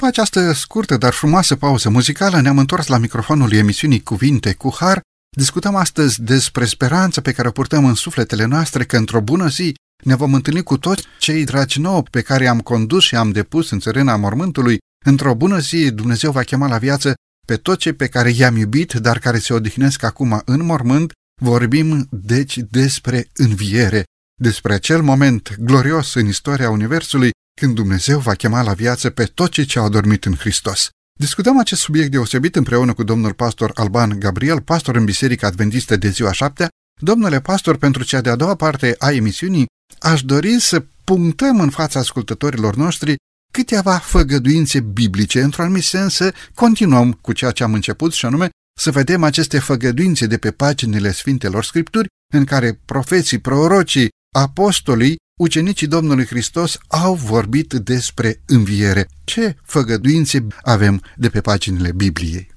După 0.00 0.12
această 0.12 0.52
scurtă, 0.52 0.96
dar 0.96 1.12
frumoasă 1.12 1.56
pauză 1.56 1.90
muzicală, 1.90 2.40
ne-am 2.40 2.58
întors 2.58 2.86
la 2.86 2.98
microfonul 2.98 3.52
emisiunii 3.52 4.02
Cuvinte 4.02 4.54
cu 4.54 4.74
Har. 4.78 5.00
Discutăm 5.36 5.74
astăzi 5.74 6.22
despre 6.22 6.64
speranța 6.64 7.20
pe 7.20 7.32
care 7.32 7.48
o 7.48 7.50
purtăm 7.50 7.84
în 7.84 7.94
sufletele 7.94 8.44
noastre 8.44 8.84
că 8.84 8.96
într-o 8.96 9.20
bună 9.20 9.48
zi 9.48 9.74
ne 10.04 10.14
vom 10.14 10.34
întâlni 10.34 10.62
cu 10.62 10.78
toți 10.78 11.04
cei 11.18 11.44
dragi 11.44 11.80
nouă 11.80 12.02
pe 12.02 12.20
care 12.20 12.44
i-am 12.44 12.60
condus 12.60 13.04
și 13.04 13.14
am 13.14 13.30
depus 13.30 13.70
în 13.70 13.78
țărâna 13.78 14.16
mormântului. 14.16 14.78
Într-o 15.04 15.34
bună 15.34 15.58
zi 15.58 15.90
Dumnezeu 15.90 16.30
va 16.30 16.42
chema 16.42 16.68
la 16.68 16.78
viață 16.78 17.14
pe 17.46 17.56
toți 17.56 17.78
cei 17.78 17.92
pe 17.92 18.06
care 18.06 18.30
i-am 18.30 18.56
iubit, 18.56 18.92
dar 18.92 19.18
care 19.18 19.38
se 19.38 19.52
odihnesc 19.52 20.02
acum 20.02 20.42
în 20.44 20.64
mormânt. 20.64 21.12
Vorbim, 21.42 22.06
deci, 22.10 22.56
despre 22.56 23.28
înviere, 23.34 24.04
despre 24.42 24.72
acel 24.72 25.02
moment 25.02 25.56
glorios 25.58 26.14
în 26.14 26.26
istoria 26.26 26.70
Universului 26.70 27.30
când 27.60 27.74
Dumnezeu 27.74 28.18
va 28.18 28.34
chema 28.34 28.62
la 28.62 28.72
viață 28.72 29.10
pe 29.10 29.24
toți 29.24 29.50
cei 29.50 29.64
ce 29.64 29.78
au 29.78 29.88
dormit 29.88 30.24
în 30.24 30.34
Hristos. 30.34 30.88
Discutăm 31.18 31.58
acest 31.58 31.80
subiect 31.80 32.10
deosebit 32.10 32.56
împreună 32.56 32.92
cu 32.92 33.02
domnul 33.02 33.32
pastor 33.32 33.70
Alban 33.74 34.18
Gabriel, 34.18 34.60
pastor 34.60 34.96
în 34.96 35.04
Biserica 35.04 35.46
Adventistă 35.46 35.96
de 35.96 36.08
ziua 36.08 36.32
șaptea. 36.32 36.68
Domnule 37.00 37.40
pastor, 37.40 37.76
pentru 37.76 38.02
cea 38.04 38.20
de-a 38.20 38.36
doua 38.36 38.54
parte 38.54 38.94
a 38.98 39.10
emisiunii, 39.10 39.66
aș 39.98 40.22
dori 40.22 40.60
să 40.60 40.84
punctăm 41.04 41.60
în 41.60 41.70
fața 41.70 41.98
ascultătorilor 41.98 42.76
noștri 42.76 43.14
câteva 43.52 43.98
făgăduințe 43.98 44.80
biblice. 44.80 45.40
Într-un 45.40 45.64
anumit 45.64 45.84
sens 45.84 46.14
să 46.14 46.34
continuăm 46.54 47.12
cu 47.12 47.32
ceea 47.32 47.50
ce 47.50 47.62
am 47.62 47.74
început 47.74 48.12
și 48.12 48.26
anume 48.26 48.48
să 48.78 48.90
vedem 48.90 49.22
aceste 49.22 49.58
făgăduințe 49.58 50.26
de 50.26 50.38
pe 50.38 50.50
paginile 50.50 51.12
Sfintelor 51.12 51.64
Scripturi 51.64 52.06
în 52.32 52.44
care 52.44 52.80
profeții, 52.84 53.38
prorocii, 53.38 54.08
apostolii, 54.36 55.16
ucenicii 55.40 55.86
Domnului 55.86 56.26
Hristos 56.26 56.78
au 56.88 57.14
vorbit 57.14 57.72
despre 57.72 58.40
înviere. 58.46 59.08
Ce 59.24 59.56
făgăduințe 59.64 60.46
avem 60.62 61.02
de 61.16 61.28
pe 61.28 61.40
paginile 61.40 61.92
Bibliei? 61.92 62.50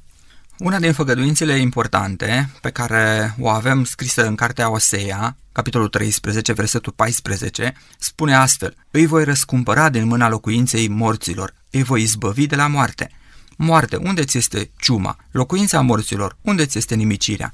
Una 0.58 0.80
din 0.80 0.94
făgăduințele 0.94 1.54
importante 1.54 2.50
pe 2.62 2.70
care 2.70 3.36
o 3.40 3.50
avem 3.50 3.84
scrisă 3.84 4.28
în 4.28 4.36
cartea 4.36 4.72
Osea, 4.72 5.38
capitolul 5.52 5.88
13, 5.88 6.54
versetul 6.54 6.94
14, 6.96 7.74
spune 8.00 8.36
astfel 8.36 8.76
Îi 8.92 9.06
voi 9.06 9.24
răscumpăra 9.24 9.90
din 9.90 10.08
mâna 10.08 10.30
locuinței 10.30 10.88
morților, 10.88 11.54
îi 11.70 11.84
voi 11.84 12.02
izbăvi 12.02 12.48
de 12.48 12.56
la 12.56 12.68
moarte. 12.68 13.12
Moarte, 13.58 13.96
unde 13.96 14.24
ți 14.24 14.38
este 14.38 14.70
ciuma? 14.78 15.18
Locuința 15.32 15.82
morților, 15.82 16.38
unde 16.42 16.66
ți 16.66 16.78
este 16.78 16.96
nimicirea? 16.96 17.54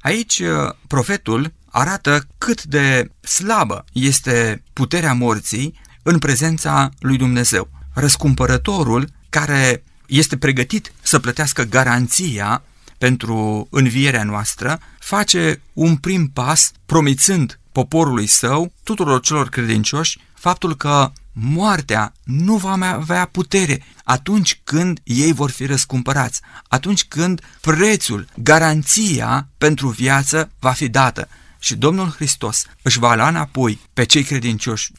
Aici, 0.00 0.42
profetul 0.86 1.52
arată 1.76 2.26
cât 2.38 2.64
de 2.64 3.10
slabă 3.20 3.84
este 3.92 4.62
puterea 4.72 5.12
morții 5.12 5.80
în 6.02 6.18
prezența 6.18 6.90
lui 6.98 7.16
Dumnezeu. 7.16 7.68
Răscumpărătorul 7.94 9.08
care 9.28 9.84
este 10.06 10.36
pregătit 10.36 10.92
să 11.02 11.18
plătească 11.18 11.62
garanția 11.62 12.62
pentru 12.98 13.66
învierea 13.70 14.24
noastră, 14.24 14.80
face 14.98 15.62
un 15.72 15.96
prim 15.96 16.28
pas 16.28 16.72
promițând 16.86 17.58
poporului 17.72 18.26
său, 18.26 18.72
tuturor 18.82 19.20
celor 19.20 19.48
credincioși, 19.48 20.18
faptul 20.34 20.76
că 20.76 21.12
moartea 21.32 22.12
nu 22.22 22.56
va 22.56 22.74
mai 22.74 22.92
avea 22.92 23.24
putere 23.24 23.82
atunci 24.04 24.60
când 24.64 25.00
ei 25.04 25.32
vor 25.32 25.50
fi 25.50 25.66
răscumpărați, 25.66 26.40
atunci 26.68 27.04
când 27.04 27.40
prețul, 27.60 28.28
garanția 28.42 29.48
pentru 29.58 29.88
viață 29.88 30.50
va 30.58 30.70
fi 30.70 30.88
dată 30.88 31.28
și 31.58 31.74
Domnul 31.74 32.08
Hristos 32.08 32.64
își 32.82 32.98
va 32.98 33.14
lua 33.14 33.28
înapoi 33.28 33.80
pe 33.92 34.04
cei 34.04 34.22
credincioși. 34.22 34.92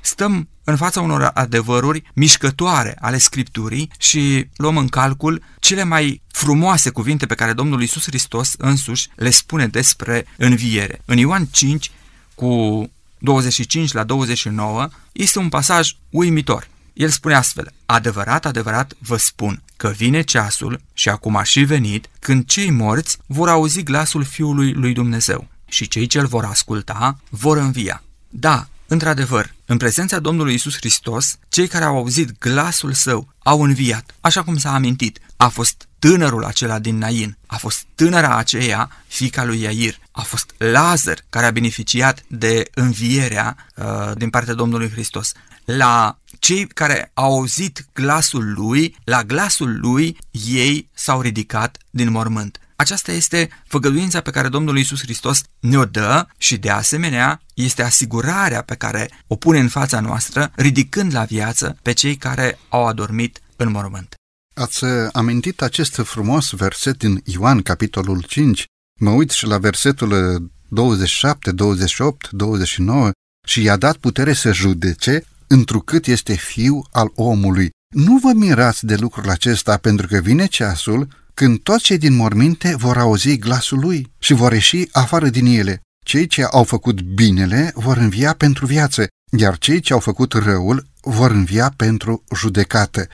Stăm 0.00 0.48
în 0.64 0.76
fața 0.76 1.00
unor 1.00 1.30
adevăruri 1.34 2.02
mișcătoare 2.14 2.96
ale 3.00 3.18
Scripturii 3.18 3.90
și 3.98 4.48
luăm 4.56 4.76
în 4.76 4.88
calcul 4.88 5.42
cele 5.58 5.82
mai 5.82 6.22
frumoase 6.28 6.90
cuvinte 6.90 7.26
pe 7.26 7.34
care 7.34 7.52
Domnul 7.52 7.82
Isus 7.82 8.04
Hristos 8.04 8.54
însuși 8.58 9.08
le 9.14 9.30
spune 9.30 9.66
despre 9.66 10.26
înviere. 10.36 11.02
În 11.04 11.18
Ioan 11.18 11.46
5, 11.50 11.90
cu 12.34 12.90
25 13.18 13.92
la 13.92 14.04
29, 14.04 14.88
este 15.12 15.38
un 15.38 15.48
pasaj 15.48 15.92
uimitor. 16.10 16.68
El 16.92 17.08
spune 17.08 17.34
astfel, 17.34 17.72
adevărat, 17.86 18.46
adevărat 18.46 18.92
vă 18.98 19.16
spun 19.16 19.62
că 19.76 19.88
vine 19.88 20.22
ceasul 20.22 20.80
și 20.92 21.08
acum 21.08 21.36
a 21.36 21.42
și 21.42 21.60
venit 21.60 22.08
când 22.18 22.46
cei 22.46 22.70
morți 22.70 23.18
vor 23.26 23.48
auzi 23.48 23.82
glasul 23.82 24.24
Fiului 24.24 24.72
lui 24.72 24.92
Dumnezeu 24.92 25.48
și 25.74 25.88
cei 25.88 26.06
ce 26.06 26.18
îl 26.18 26.26
vor 26.26 26.44
asculta 26.44 27.18
vor 27.30 27.56
învia. 27.56 28.02
Da, 28.28 28.68
Într-adevăr, 28.86 29.54
în 29.66 29.76
prezența 29.76 30.18
Domnului 30.18 30.54
Isus 30.54 30.76
Hristos, 30.76 31.36
cei 31.48 31.66
care 31.66 31.84
au 31.84 31.96
auzit 31.96 32.38
glasul 32.38 32.92
său 32.92 33.28
au 33.38 33.62
înviat, 33.62 34.14
așa 34.20 34.42
cum 34.42 34.56
s-a 34.56 34.74
amintit. 34.74 35.18
A 35.36 35.48
fost 35.48 35.88
tânărul 35.98 36.44
acela 36.44 36.78
din 36.78 36.98
Nain, 36.98 37.36
a 37.46 37.56
fost 37.56 37.84
tânăra 37.94 38.36
aceea, 38.36 38.90
fica 39.06 39.44
lui 39.44 39.60
Iair, 39.60 39.98
a 40.10 40.20
fost 40.20 40.54
Lazar 40.56 41.24
care 41.30 41.46
a 41.46 41.50
beneficiat 41.50 42.24
de 42.26 42.70
învierea 42.74 43.56
uh, 43.74 44.12
din 44.16 44.30
partea 44.30 44.54
Domnului 44.54 44.90
Hristos. 44.90 45.32
La 45.64 46.18
cei 46.38 46.66
care 46.66 47.10
au 47.14 47.32
auzit 47.32 47.86
glasul 47.92 48.52
lui, 48.52 48.96
la 49.04 49.22
glasul 49.22 49.78
lui, 49.80 50.18
ei 50.30 50.88
s-au 50.94 51.20
ridicat 51.20 51.78
din 51.90 52.10
mormânt. 52.10 52.58
Aceasta 52.76 53.12
este 53.12 53.48
făgăduința 53.66 54.20
pe 54.20 54.30
care 54.30 54.48
Domnul 54.48 54.76
Iisus 54.76 55.00
Hristos 55.00 55.42
ne-o 55.60 55.84
dă 55.84 56.26
și 56.38 56.56
de 56.56 56.70
asemenea 56.70 57.40
este 57.54 57.82
asigurarea 57.82 58.62
pe 58.62 58.74
care 58.74 59.10
o 59.26 59.36
pune 59.36 59.58
în 59.58 59.68
fața 59.68 60.00
noastră, 60.00 60.52
ridicând 60.56 61.14
la 61.14 61.24
viață 61.24 61.76
pe 61.82 61.92
cei 61.92 62.16
care 62.16 62.58
au 62.68 62.86
adormit 62.86 63.40
în 63.56 63.70
mormânt. 63.70 64.14
Ați 64.54 64.84
amintit 65.12 65.62
acest 65.62 65.94
frumos 65.94 66.50
verset 66.50 66.98
din 66.98 67.22
Ioan, 67.24 67.62
capitolul 67.62 68.22
5. 68.22 68.64
Mă 69.00 69.10
uit 69.10 69.30
și 69.30 69.46
la 69.46 69.58
versetul 69.58 70.38
27, 70.68 71.52
28, 71.52 72.30
29 72.30 73.10
și 73.46 73.62
i-a 73.62 73.76
dat 73.76 73.96
putere 73.96 74.32
să 74.32 74.52
judece, 74.52 75.24
întrucât 75.46 76.06
este 76.06 76.34
fiu 76.34 76.86
al 76.92 77.10
omului. 77.14 77.70
Nu 77.94 78.18
vă 78.18 78.32
mirați 78.34 78.86
de 78.86 78.94
lucrul 78.94 79.30
acesta, 79.30 79.76
pentru 79.76 80.06
că 80.06 80.18
vine 80.18 80.46
ceasul 80.46 81.08
când 81.34 81.58
toți 81.58 81.84
cei 81.84 81.98
din 81.98 82.14
morminte 82.14 82.74
vor 82.76 82.96
auzi 82.96 83.38
glasul 83.38 83.78
lui 83.78 84.12
și 84.18 84.32
vor 84.32 84.52
ieși 84.52 84.88
afară 84.92 85.28
din 85.28 85.46
ele. 85.46 85.80
Cei 86.04 86.26
ce 86.26 86.44
au 86.44 86.64
făcut 86.64 87.00
binele 87.00 87.72
vor 87.74 87.96
învia 87.96 88.32
pentru 88.34 88.66
viață, 88.66 89.06
iar 89.36 89.58
cei 89.58 89.80
ce 89.80 89.92
au 89.92 89.98
făcut 89.98 90.32
răul 90.32 90.86
vor 91.00 91.30
învia 91.30 91.72
pentru 91.76 92.24
judecată. 92.34 93.08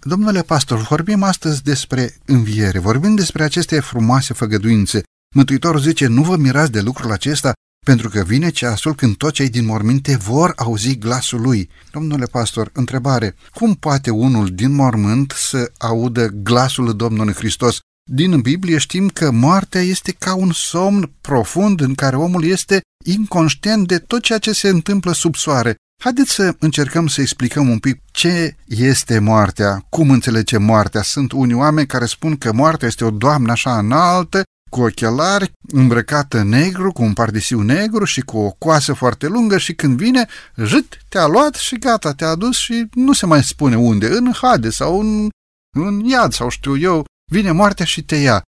Domnule 0.00 0.42
pastor, 0.42 0.78
vorbim 0.78 1.22
astăzi 1.22 1.62
despre 1.62 2.16
înviere, 2.26 2.78
vorbim 2.78 3.14
despre 3.14 3.42
aceste 3.42 3.80
frumoase 3.80 4.34
făgăduințe. 4.34 5.02
Mântuitorul 5.34 5.80
zice, 5.80 6.06
nu 6.06 6.22
vă 6.22 6.36
mirați 6.36 6.72
de 6.72 6.80
lucrul 6.80 7.12
acesta, 7.12 7.52
pentru 7.86 8.08
că 8.08 8.22
vine 8.22 8.50
ceasul 8.50 8.94
când 8.94 9.16
toți 9.16 9.34
cei 9.34 9.48
din 9.48 9.64
morminte 9.64 10.16
vor 10.16 10.52
auzi 10.56 10.98
glasul 10.98 11.40
lui. 11.40 11.68
Domnule 11.92 12.26
pastor, 12.26 12.70
întrebare, 12.72 13.34
cum 13.54 13.74
poate 13.74 14.10
unul 14.10 14.48
din 14.48 14.74
mormânt 14.74 15.32
să 15.36 15.72
audă 15.78 16.26
glasul 16.26 16.96
Domnului 16.96 17.32
Hristos? 17.32 17.78
Din 18.10 18.40
Biblie 18.40 18.78
știm 18.78 19.08
că 19.08 19.30
moartea 19.30 19.80
este 19.80 20.12
ca 20.12 20.34
un 20.34 20.50
somn 20.52 21.12
profund 21.20 21.80
în 21.80 21.94
care 21.94 22.16
omul 22.16 22.44
este 22.44 22.80
inconștient 23.04 23.86
de 23.86 23.98
tot 23.98 24.22
ceea 24.22 24.38
ce 24.38 24.52
se 24.52 24.68
întâmplă 24.68 25.12
sub 25.12 25.34
soare. 25.34 25.74
Haideți 26.02 26.30
să 26.32 26.54
încercăm 26.58 27.06
să 27.06 27.20
explicăm 27.20 27.68
un 27.68 27.78
pic 27.78 28.00
ce 28.10 28.56
este 28.66 29.18
moartea, 29.18 29.86
cum 29.88 30.10
înțelegem 30.10 30.62
moartea. 30.62 31.02
Sunt 31.02 31.32
unii 31.32 31.54
oameni 31.54 31.86
care 31.86 32.04
spun 32.04 32.36
că 32.36 32.52
moartea 32.52 32.88
este 32.88 33.04
o 33.04 33.10
doamnă 33.10 33.52
așa 33.52 33.78
înaltă 33.78 34.42
cu 34.70 34.80
ochelari, 34.80 35.52
îmbrăcată 35.72 36.42
negru, 36.42 36.92
cu 36.92 37.02
un 37.02 37.12
pardisiu 37.12 37.60
negru 37.62 38.04
și 38.04 38.20
cu 38.20 38.38
o 38.38 38.50
coasă 38.50 38.92
foarte 38.92 39.26
lungă 39.26 39.58
și 39.58 39.74
când 39.74 39.96
vine, 39.96 40.26
jât, 40.56 40.98
te-a 41.08 41.26
luat 41.26 41.54
și 41.54 41.78
gata, 41.78 42.12
te-a 42.12 42.34
dus 42.34 42.56
și 42.56 42.86
nu 42.94 43.12
se 43.12 43.26
mai 43.26 43.44
spune 43.44 43.76
unde, 43.76 44.06
în 44.06 44.32
Hade 44.32 44.70
sau 44.70 45.00
în, 45.00 45.28
în 45.76 46.00
iad 46.04 46.32
sau 46.32 46.48
știu 46.48 46.76
eu, 46.76 47.04
vine 47.32 47.50
moartea 47.50 47.84
și 47.84 48.02
te 48.02 48.16
ia. 48.16 48.42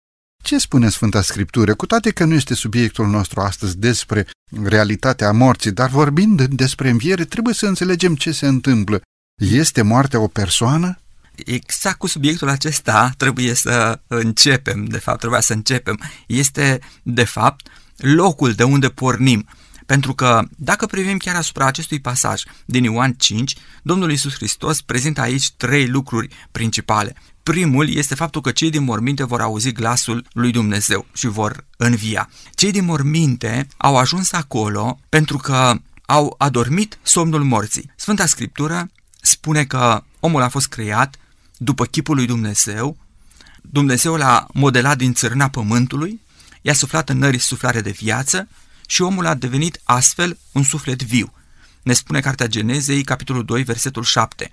Ce 0.43 0.57
spune 0.57 0.89
Sfânta 0.89 1.21
Scriptură? 1.21 1.75
Cu 1.75 1.85
toate 1.85 2.11
că 2.11 2.25
nu 2.25 2.33
este 2.33 2.53
subiectul 2.53 3.07
nostru 3.07 3.39
astăzi 3.39 3.77
despre 3.77 4.27
realitatea 4.63 5.31
morții, 5.31 5.71
dar 5.71 5.89
vorbind 5.89 6.41
despre 6.45 6.89
înviere, 6.89 7.25
trebuie 7.25 7.53
să 7.53 7.65
înțelegem 7.65 8.15
ce 8.15 8.31
se 8.31 8.47
întâmplă. 8.47 9.01
Este 9.41 9.81
moartea 9.81 10.19
o 10.19 10.27
persoană? 10.27 10.99
Exact 11.35 11.97
cu 11.97 12.07
subiectul 12.07 12.49
acesta 12.49 13.13
trebuie 13.17 13.53
să 13.53 13.99
începem, 14.07 14.85
de 14.85 14.97
fapt, 14.97 15.19
trebuia 15.19 15.41
să 15.41 15.53
începem. 15.53 15.99
Este, 16.27 16.79
de 17.03 17.23
fapt, 17.23 17.67
locul 17.97 18.51
de 18.51 18.63
unde 18.63 18.89
pornim. 18.89 19.47
Pentru 19.85 20.13
că, 20.13 20.41
dacă 20.57 20.85
privim 20.85 21.17
chiar 21.17 21.35
asupra 21.35 21.65
acestui 21.65 21.99
pasaj 21.99 22.43
din 22.65 22.83
Ioan 22.83 23.13
5, 23.13 23.55
Domnul 23.83 24.11
Isus 24.11 24.33
Hristos 24.33 24.81
prezintă 24.81 25.21
aici 25.21 25.51
trei 25.51 25.87
lucruri 25.87 26.27
principale. 26.51 27.15
Primul 27.43 27.89
este 27.95 28.15
faptul 28.15 28.41
că 28.41 28.51
cei 28.51 28.69
din 28.69 28.83
morminte 28.83 29.23
vor 29.23 29.41
auzi 29.41 29.71
glasul 29.71 30.25
lui 30.33 30.51
Dumnezeu 30.51 31.05
și 31.13 31.27
vor 31.27 31.65
învia. 31.77 32.29
Cei 32.55 32.71
din 32.71 32.85
morminte 32.85 33.67
au 33.77 33.97
ajuns 33.97 34.31
acolo 34.31 34.99
pentru 35.09 35.37
că 35.37 35.73
au 36.05 36.35
adormit 36.37 36.97
somnul 37.01 37.43
morții. 37.43 37.91
Sfânta 37.95 38.25
Scriptură 38.25 38.89
spune 39.21 39.63
că 39.63 40.03
omul 40.19 40.41
a 40.41 40.49
fost 40.49 40.67
creat 40.67 41.15
după 41.63 41.85
chipul 41.85 42.15
lui 42.15 42.25
Dumnezeu, 42.25 42.97
Dumnezeu 43.61 44.15
l-a 44.15 44.47
modelat 44.53 44.97
din 44.97 45.13
țărâna 45.13 45.49
pământului, 45.49 46.21
i-a 46.61 46.73
suflat 46.73 47.09
în 47.09 47.17
nări 47.17 47.37
suflare 47.37 47.81
de 47.81 47.89
viață 47.89 48.47
și 48.87 49.01
omul 49.01 49.25
a 49.25 49.33
devenit 49.33 49.79
astfel 49.83 50.37
un 50.51 50.63
suflet 50.63 51.03
viu. 51.03 51.33
Ne 51.83 51.93
spune 51.93 52.19
Cartea 52.19 52.47
Genezei, 52.47 53.03
capitolul 53.03 53.45
2, 53.45 53.63
versetul 53.63 54.03
7. 54.03 54.51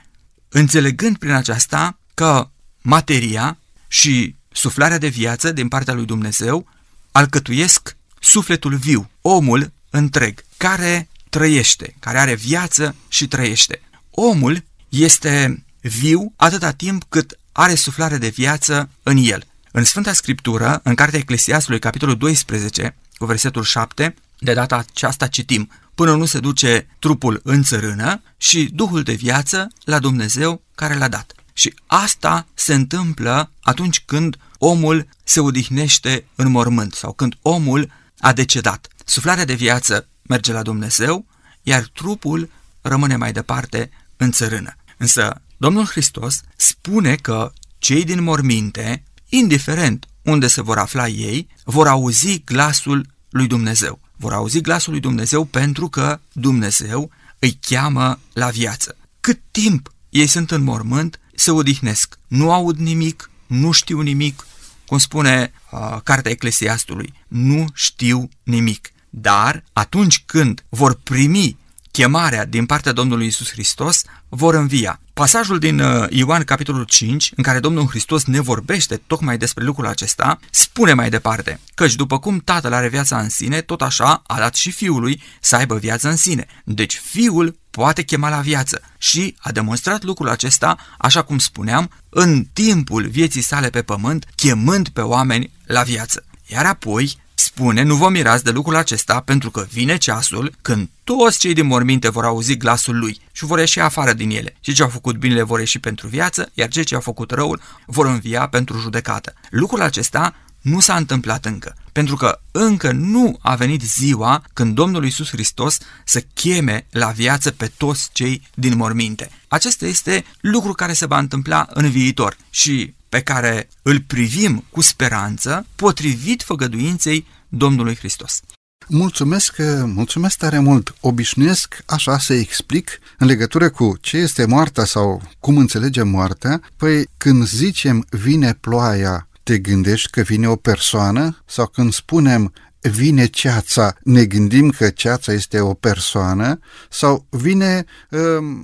Înțelegând 0.48 1.16
prin 1.16 1.32
aceasta 1.32 1.98
că 2.14 2.50
materia 2.80 3.58
și 3.88 4.34
suflarea 4.52 4.98
de 4.98 5.08
viață 5.08 5.52
din 5.52 5.68
partea 5.68 5.94
lui 5.94 6.04
Dumnezeu 6.04 6.66
alcătuiesc 7.12 7.96
sufletul 8.20 8.74
viu, 8.76 9.10
omul 9.20 9.72
întreg, 9.90 10.44
care 10.56 11.08
trăiește, 11.30 11.94
care 11.98 12.18
are 12.18 12.34
viață 12.34 12.94
și 13.08 13.28
trăiește. 13.28 13.80
Omul 14.10 14.64
este 14.88 15.62
viu 15.88 16.32
atâta 16.36 16.70
timp 16.70 17.04
cât 17.08 17.38
are 17.52 17.74
suflare 17.74 18.18
de 18.18 18.28
viață 18.28 18.90
în 19.02 19.16
el. 19.16 19.46
În 19.70 19.84
Sfânta 19.84 20.12
Scriptură, 20.12 20.80
în 20.82 20.94
Cartea 20.94 21.18
Eclesiastului, 21.18 21.78
capitolul 21.78 22.16
12, 22.16 22.96
cu 23.16 23.24
versetul 23.24 23.62
7, 23.62 24.14
de 24.38 24.52
data 24.52 24.76
aceasta 24.76 25.26
citim, 25.26 25.70
până 25.94 26.14
nu 26.14 26.24
se 26.24 26.40
duce 26.40 26.86
trupul 26.98 27.40
în 27.44 27.62
țărână 27.62 28.22
și 28.36 28.70
Duhul 28.74 29.02
de 29.02 29.12
viață 29.12 29.68
la 29.84 29.98
Dumnezeu 29.98 30.62
care 30.74 30.94
l-a 30.94 31.08
dat. 31.08 31.32
Și 31.52 31.74
asta 31.86 32.46
se 32.54 32.74
întâmplă 32.74 33.52
atunci 33.60 34.02
când 34.04 34.36
omul 34.58 35.08
se 35.24 35.40
odihnește 35.40 36.24
în 36.34 36.50
mormânt 36.50 36.94
sau 36.94 37.12
când 37.12 37.34
omul 37.42 37.90
a 38.18 38.32
decedat. 38.32 38.88
Suflarea 39.04 39.44
de 39.44 39.54
viață 39.54 40.08
merge 40.22 40.52
la 40.52 40.62
Dumnezeu, 40.62 41.26
iar 41.62 41.90
trupul 41.94 42.50
rămâne 42.80 43.16
mai 43.16 43.32
departe 43.32 43.90
în 44.16 44.32
țărână. 44.32 44.76
Însă 44.96 45.42
Domnul 45.58 45.84
Hristos 45.84 46.40
spune 46.56 47.14
că 47.14 47.52
cei 47.78 48.04
din 48.04 48.22
morminte, 48.22 49.02
indiferent 49.28 50.06
unde 50.22 50.46
se 50.46 50.62
vor 50.62 50.78
afla 50.78 51.08
ei, 51.08 51.48
vor 51.64 51.86
auzi 51.86 52.42
glasul 52.44 53.06
lui 53.30 53.46
Dumnezeu. 53.46 54.00
Vor 54.16 54.32
auzi 54.32 54.60
glasul 54.60 54.92
lui 54.92 55.00
Dumnezeu 55.00 55.44
pentru 55.44 55.88
că 55.88 56.20
Dumnezeu 56.32 57.10
îi 57.38 57.58
cheamă 57.60 58.18
la 58.32 58.48
viață. 58.48 58.96
Cât 59.20 59.40
timp 59.50 59.92
ei 60.08 60.26
sunt 60.26 60.50
în 60.50 60.62
mormânt, 60.62 61.20
se 61.34 61.50
odihnesc. 61.50 62.18
Nu 62.26 62.52
aud 62.52 62.76
nimic, 62.76 63.30
nu 63.46 63.70
știu 63.70 64.00
nimic, 64.00 64.46
cum 64.86 64.98
spune 64.98 65.52
uh, 65.70 65.96
Cartea 66.02 66.30
Eclesiastului, 66.30 67.12
nu 67.28 67.66
știu 67.74 68.28
nimic. 68.42 68.92
dar 69.10 69.64
atunci 69.72 70.22
când 70.26 70.64
vor 70.68 70.94
primi 71.02 71.56
chemarea 71.98 72.44
din 72.44 72.66
partea 72.66 72.92
Domnului 72.92 73.26
Isus 73.26 73.50
Hristos, 73.50 74.02
vor 74.28 74.54
învia. 74.54 75.00
Pasajul 75.12 75.58
din 75.58 75.80
uh, 75.80 76.06
Ioan, 76.10 76.42
capitolul 76.44 76.84
5, 76.84 77.32
în 77.36 77.42
care 77.42 77.60
Domnul 77.60 77.86
Hristos 77.86 78.24
ne 78.24 78.40
vorbește 78.40 78.96
tocmai 79.06 79.38
despre 79.38 79.64
lucrul 79.64 79.86
acesta, 79.86 80.38
spune 80.50 80.92
mai 80.92 81.10
departe, 81.10 81.60
căci 81.74 81.94
după 81.94 82.18
cum 82.18 82.38
Tatăl 82.38 82.72
are 82.72 82.88
viața 82.88 83.18
în 83.18 83.28
sine, 83.28 83.60
tot 83.60 83.82
așa 83.82 84.22
a 84.26 84.38
dat 84.38 84.54
și 84.54 84.70
Fiului 84.70 85.22
să 85.40 85.56
aibă 85.56 85.76
viață 85.76 86.08
în 86.08 86.16
sine. 86.16 86.46
Deci 86.64 87.00
Fiul 87.04 87.58
poate 87.70 88.02
chema 88.02 88.28
la 88.28 88.40
viață 88.40 88.80
și 88.98 89.34
a 89.38 89.52
demonstrat 89.52 90.02
lucrul 90.02 90.28
acesta, 90.28 90.76
așa 90.98 91.22
cum 91.22 91.38
spuneam, 91.38 91.90
în 92.08 92.44
timpul 92.52 93.08
vieții 93.08 93.42
sale 93.42 93.70
pe 93.70 93.82
pământ, 93.82 94.26
chemând 94.34 94.88
pe 94.88 95.00
oameni 95.00 95.52
la 95.66 95.82
viață. 95.82 96.24
Iar 96.46 96.66
apoi, 96.66 97.16
Spune, 97.40 97.82
nu 97.82 97.94
vă 97.94 98.08
mirați 98.08 98.44
de 98.44 98.50
lucrul 98.50 98.76
acesta, 98.76 99.20
pentru 99.20 99.50
că 99.50 99.66
vine 99.72 99.96
ceasul 99.96 100.54
când 100.62 100.88
toți 101.04 101.38
cei 101.38 101.52
din 101.52 101.66
morminte 101.66 102.08
vor 102.08 102.24
auzi 102.24 102.56
glasul 102.56 102.98
lui 102.98 103.20
și 103.32 103.44
vor 103.44 103.58
ieși 103.58 103.80
afară 103.80 104.12
din 104.12 104.30
ele. 104.30 104.56
Și 104.60 104.72
ce 104.72 104.82
au 104.82 104.88
făcut 104.88 105.16
binele 105.16 105.42
vor 105.42 105.58
ieși 105.58 105.78
pentru 105.78 106.06
viață, 106.06 106.50
iar 106.54 106.68
cei 106.68 106.84
ce 106.84 106.94
au 106.94 107.00
făcut 107.00 107.30
răul 107.30 107.60
vor 107.86 108.06
învia 108.06 108.48
pentru 108.48 108.78
judecată. 108.78 109.34
Lucrul 109.50 109.82
acesta 109.82 110.34
nu 110.60 110.80
s-a 110.80 110.96
întâmplat 110.96 111.44
încă, 111.44 111.76
pentru 111.92 112.16
că 112.16 112.40
încă 112.50 112.92
nu 112.92 113.38
a 113.40 113.54
venit 113.54 113.82
ziua 113.82 114.42
când 114.52 114.74
Domnul 114.74 115.04
Iisus 115.04 115.28
Hristos 115.28 115.78
să 116.04 116.24
cheme 116.34 116.86
la 116.90 117.06
viață 117.06 117.50
pe 117.50 117.70
toți 117.76 118.08
cei 118.12 118.48
din 118.54 118.76
morminte. 118.76 119.30
Acesta 119.48 119.86
este 119.86 120.24
lucru 120.40 120.72
care 120.72 120.92
se 120.92 121.06
va 121.06 121.18
întâmpla 121.18 121.66
în 121.70 121.90
viitor 121.90 122.36
și 122.50 122.94
pe 123.08 123.20
care 123.20 123.68
îl 123.82 124.00
privim 124.00 124.64
cu 124.70 124.80
speranță 124.80 125.66
potrivit 125.76 126.42
făgăduinței 126.42 127.26
Domnului 127.48 127.96
Hristos. 127.96 128.40
Mulțumesc, 128.88 129.56
mulțumesc 129.84 130.38
tare 130.38 130.58
mult. 130.58 130.94
Obișnuiesc 131.00 131.82
așa 131.86 132.18
să 132.18 132.32
explic 132.32 132.98
în 133.18 133.26
legătură 133.26 133.70
cu 133.70 133.96
ce 134.00 134.16
este 134.16 134.46
moartea 134.46 134.84
sau 134.84 135.22
cum 135.38 135.56
înțelegem 135.56 136.08
moartea. 136.08 136.60
Păi 136.76 137.04
când 137.16 137.46
zicem 137.46 138.06
vine 138.10 138.54
ploaia, 138.60 139.28
te 139.42 139.58
gândești 139.58 140.10
că 140.10 140.20
vine 140.20 140.48
o 140.48 140.56
persoană 140.56 141.42
sau 141.46 141.66
când 141.66 141.92
spunem 141.92 142.52
vine 142.80 143.26
ceața, 143.26 143.94
ne 144.02 144.24
gândim 144.24 144.70
că 144.70 144.90
ceața 144.90 145.32
este 145.32 145.60
o 145.60 145.74
persoană 145.74 146.58
sau 146.90 147.26
vine 147.30 147.84
uh, 148.10 148.18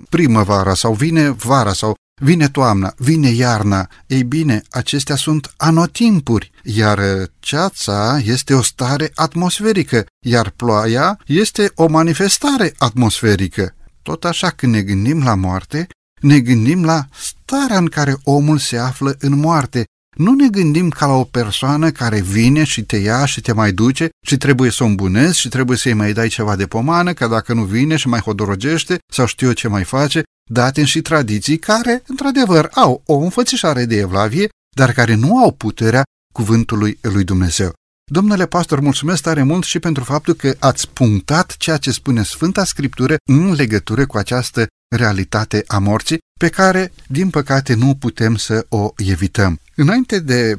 primăvara 0.08 0.74
sau 0.74 0.94
vine 0.94 1.30
vara 1.30 1.72
sau 1.72 1.94
Vine 2.22 2.48
toamna, 2.48 2.94
vine 2.96 3.28
iarna, 3.28 3.88
ei 4.06 4.22
bine, 4.22 4.62
acestea 4.70 5.16
sunt 5.16 5.52
anotimpuri, 5.56 6.50
iar 6.62 7.00
ceața 7.40 8.20
este 8.24 8.54
o 8.54 8.62
stare 8.62 9.10
atmosferică, 9.14 10.06
iar 10.26 10.50
ploaia 10.50 11.18
este 11.26 11.72
o 11.74 11.86
manifestare 11.86 12.74
atmosferică. 12.78 13.74
Tot 14.02 14.24
așa 14.24 14.50
când 14.50 14.72
ne 14.72 14.82
gândim 14.82 15.22
la 15.22 15.34
moarte, 15.34 15.86
ne 16.20 16.40
gândim 16.40 16.84
la 16.84 17.06
starea 17.44 17.78
în 17.78 17.86
care 17.86 18.16
omul 18.24 18.58
se 18.58 18.78
află 18.78 19.16
în 19.18 19.38
moarte. 19.38 19.84
Nu 20.14 20.34
ne 20.34 20.48
gândim 20.48 20.88
ca 20.88 21.06
la 21.06 21.12
o 21.12 21.24
persoană 21.24 21.90
care 21.90 22.20
vine 22.20 22.64
și 22.64 22.82
te 22.82 22.96
ia 22.96 23.24
și 23.24 23.40
te 23.40 23.52
mai 23.52 23.72
duce 23.72 24.08
și 24.26 24.36
trebuie 24.36 24.70
să 24.70 24.82
o 24.82 24.86
îmbunezi 24.86 25.38
și 25.38 25.48
trebuie 25.48 25.76
să-i 25.76 25.92
mai 25.92 26.12
dai 26.12 26.28
ceva 26.28 26.56
de 26.56 26.66
pomană, 26.66 27.12
că 27.12 27.26
dacă 27.26 27.52
nu 27.52 27.62
vine 27.62 27.96
și 27.96 28.08
mai 28.08 28.20
hodorogește 28.20 28.98
sau 29.12 29.26
știu 29.26 29.46
eu 29.46 29.52
ce 29.52 29.68
mai 29.68 29.84
face, 29.84 30.22
date 30.50 30.84
și 30.84 31.00
tradiții 31.00 31.58
care, 31.58 32.02
într-adevăr, 32.06 32.70
au 32.74 33.02
o 33.06 33.16
înfățișare 33.16 33.84
de 33.84 33.96
evlavie, 33.96 34.48
dar 34.76 34.92
care 34.92 35.14
nu 35.14 35.38
au 35.38 35.52
puterea 35.52 36.02
cuvântului 36.32 36.98
lui 37.00 37.24
Dumnezeu. 37.24 37.72
Domnule 38.10 38.46
pastor, 38.46 38.80
mulțumesc 38.80 39.22
tare 39.22 39.42
mult 39.42 39.64
și 39.64 39.78
pentru 39.78 40.04
faptul 40.04 40.34
că 40.34 40.54
ați 40.58 40.88
punctat 40.88 41.56
ceea 41.56 41.76
ce 41.76 41.90
spune 41.90 42.22
Sfânta 42.22 42.64
Scriptură 42.64 43.16
în 43.30 43.52
legătură 43.52 44.06
cu 44.06 44.16
această 44.16 44.66
realitate 44.96 45.64
a 45.66 45.78
morții, 45.78 46.18
pe 46.38 46.48
care, 46.48 46.92
din 47.06 47.30
păcate, 47.30 47.74
nu 47.74 47.94
putem 47.94 48.36
să 48.36 48.66
o 48.68 48.92
evităm. 48.96 49.58
Înainte 49.76 50.18
de 50.18 50.54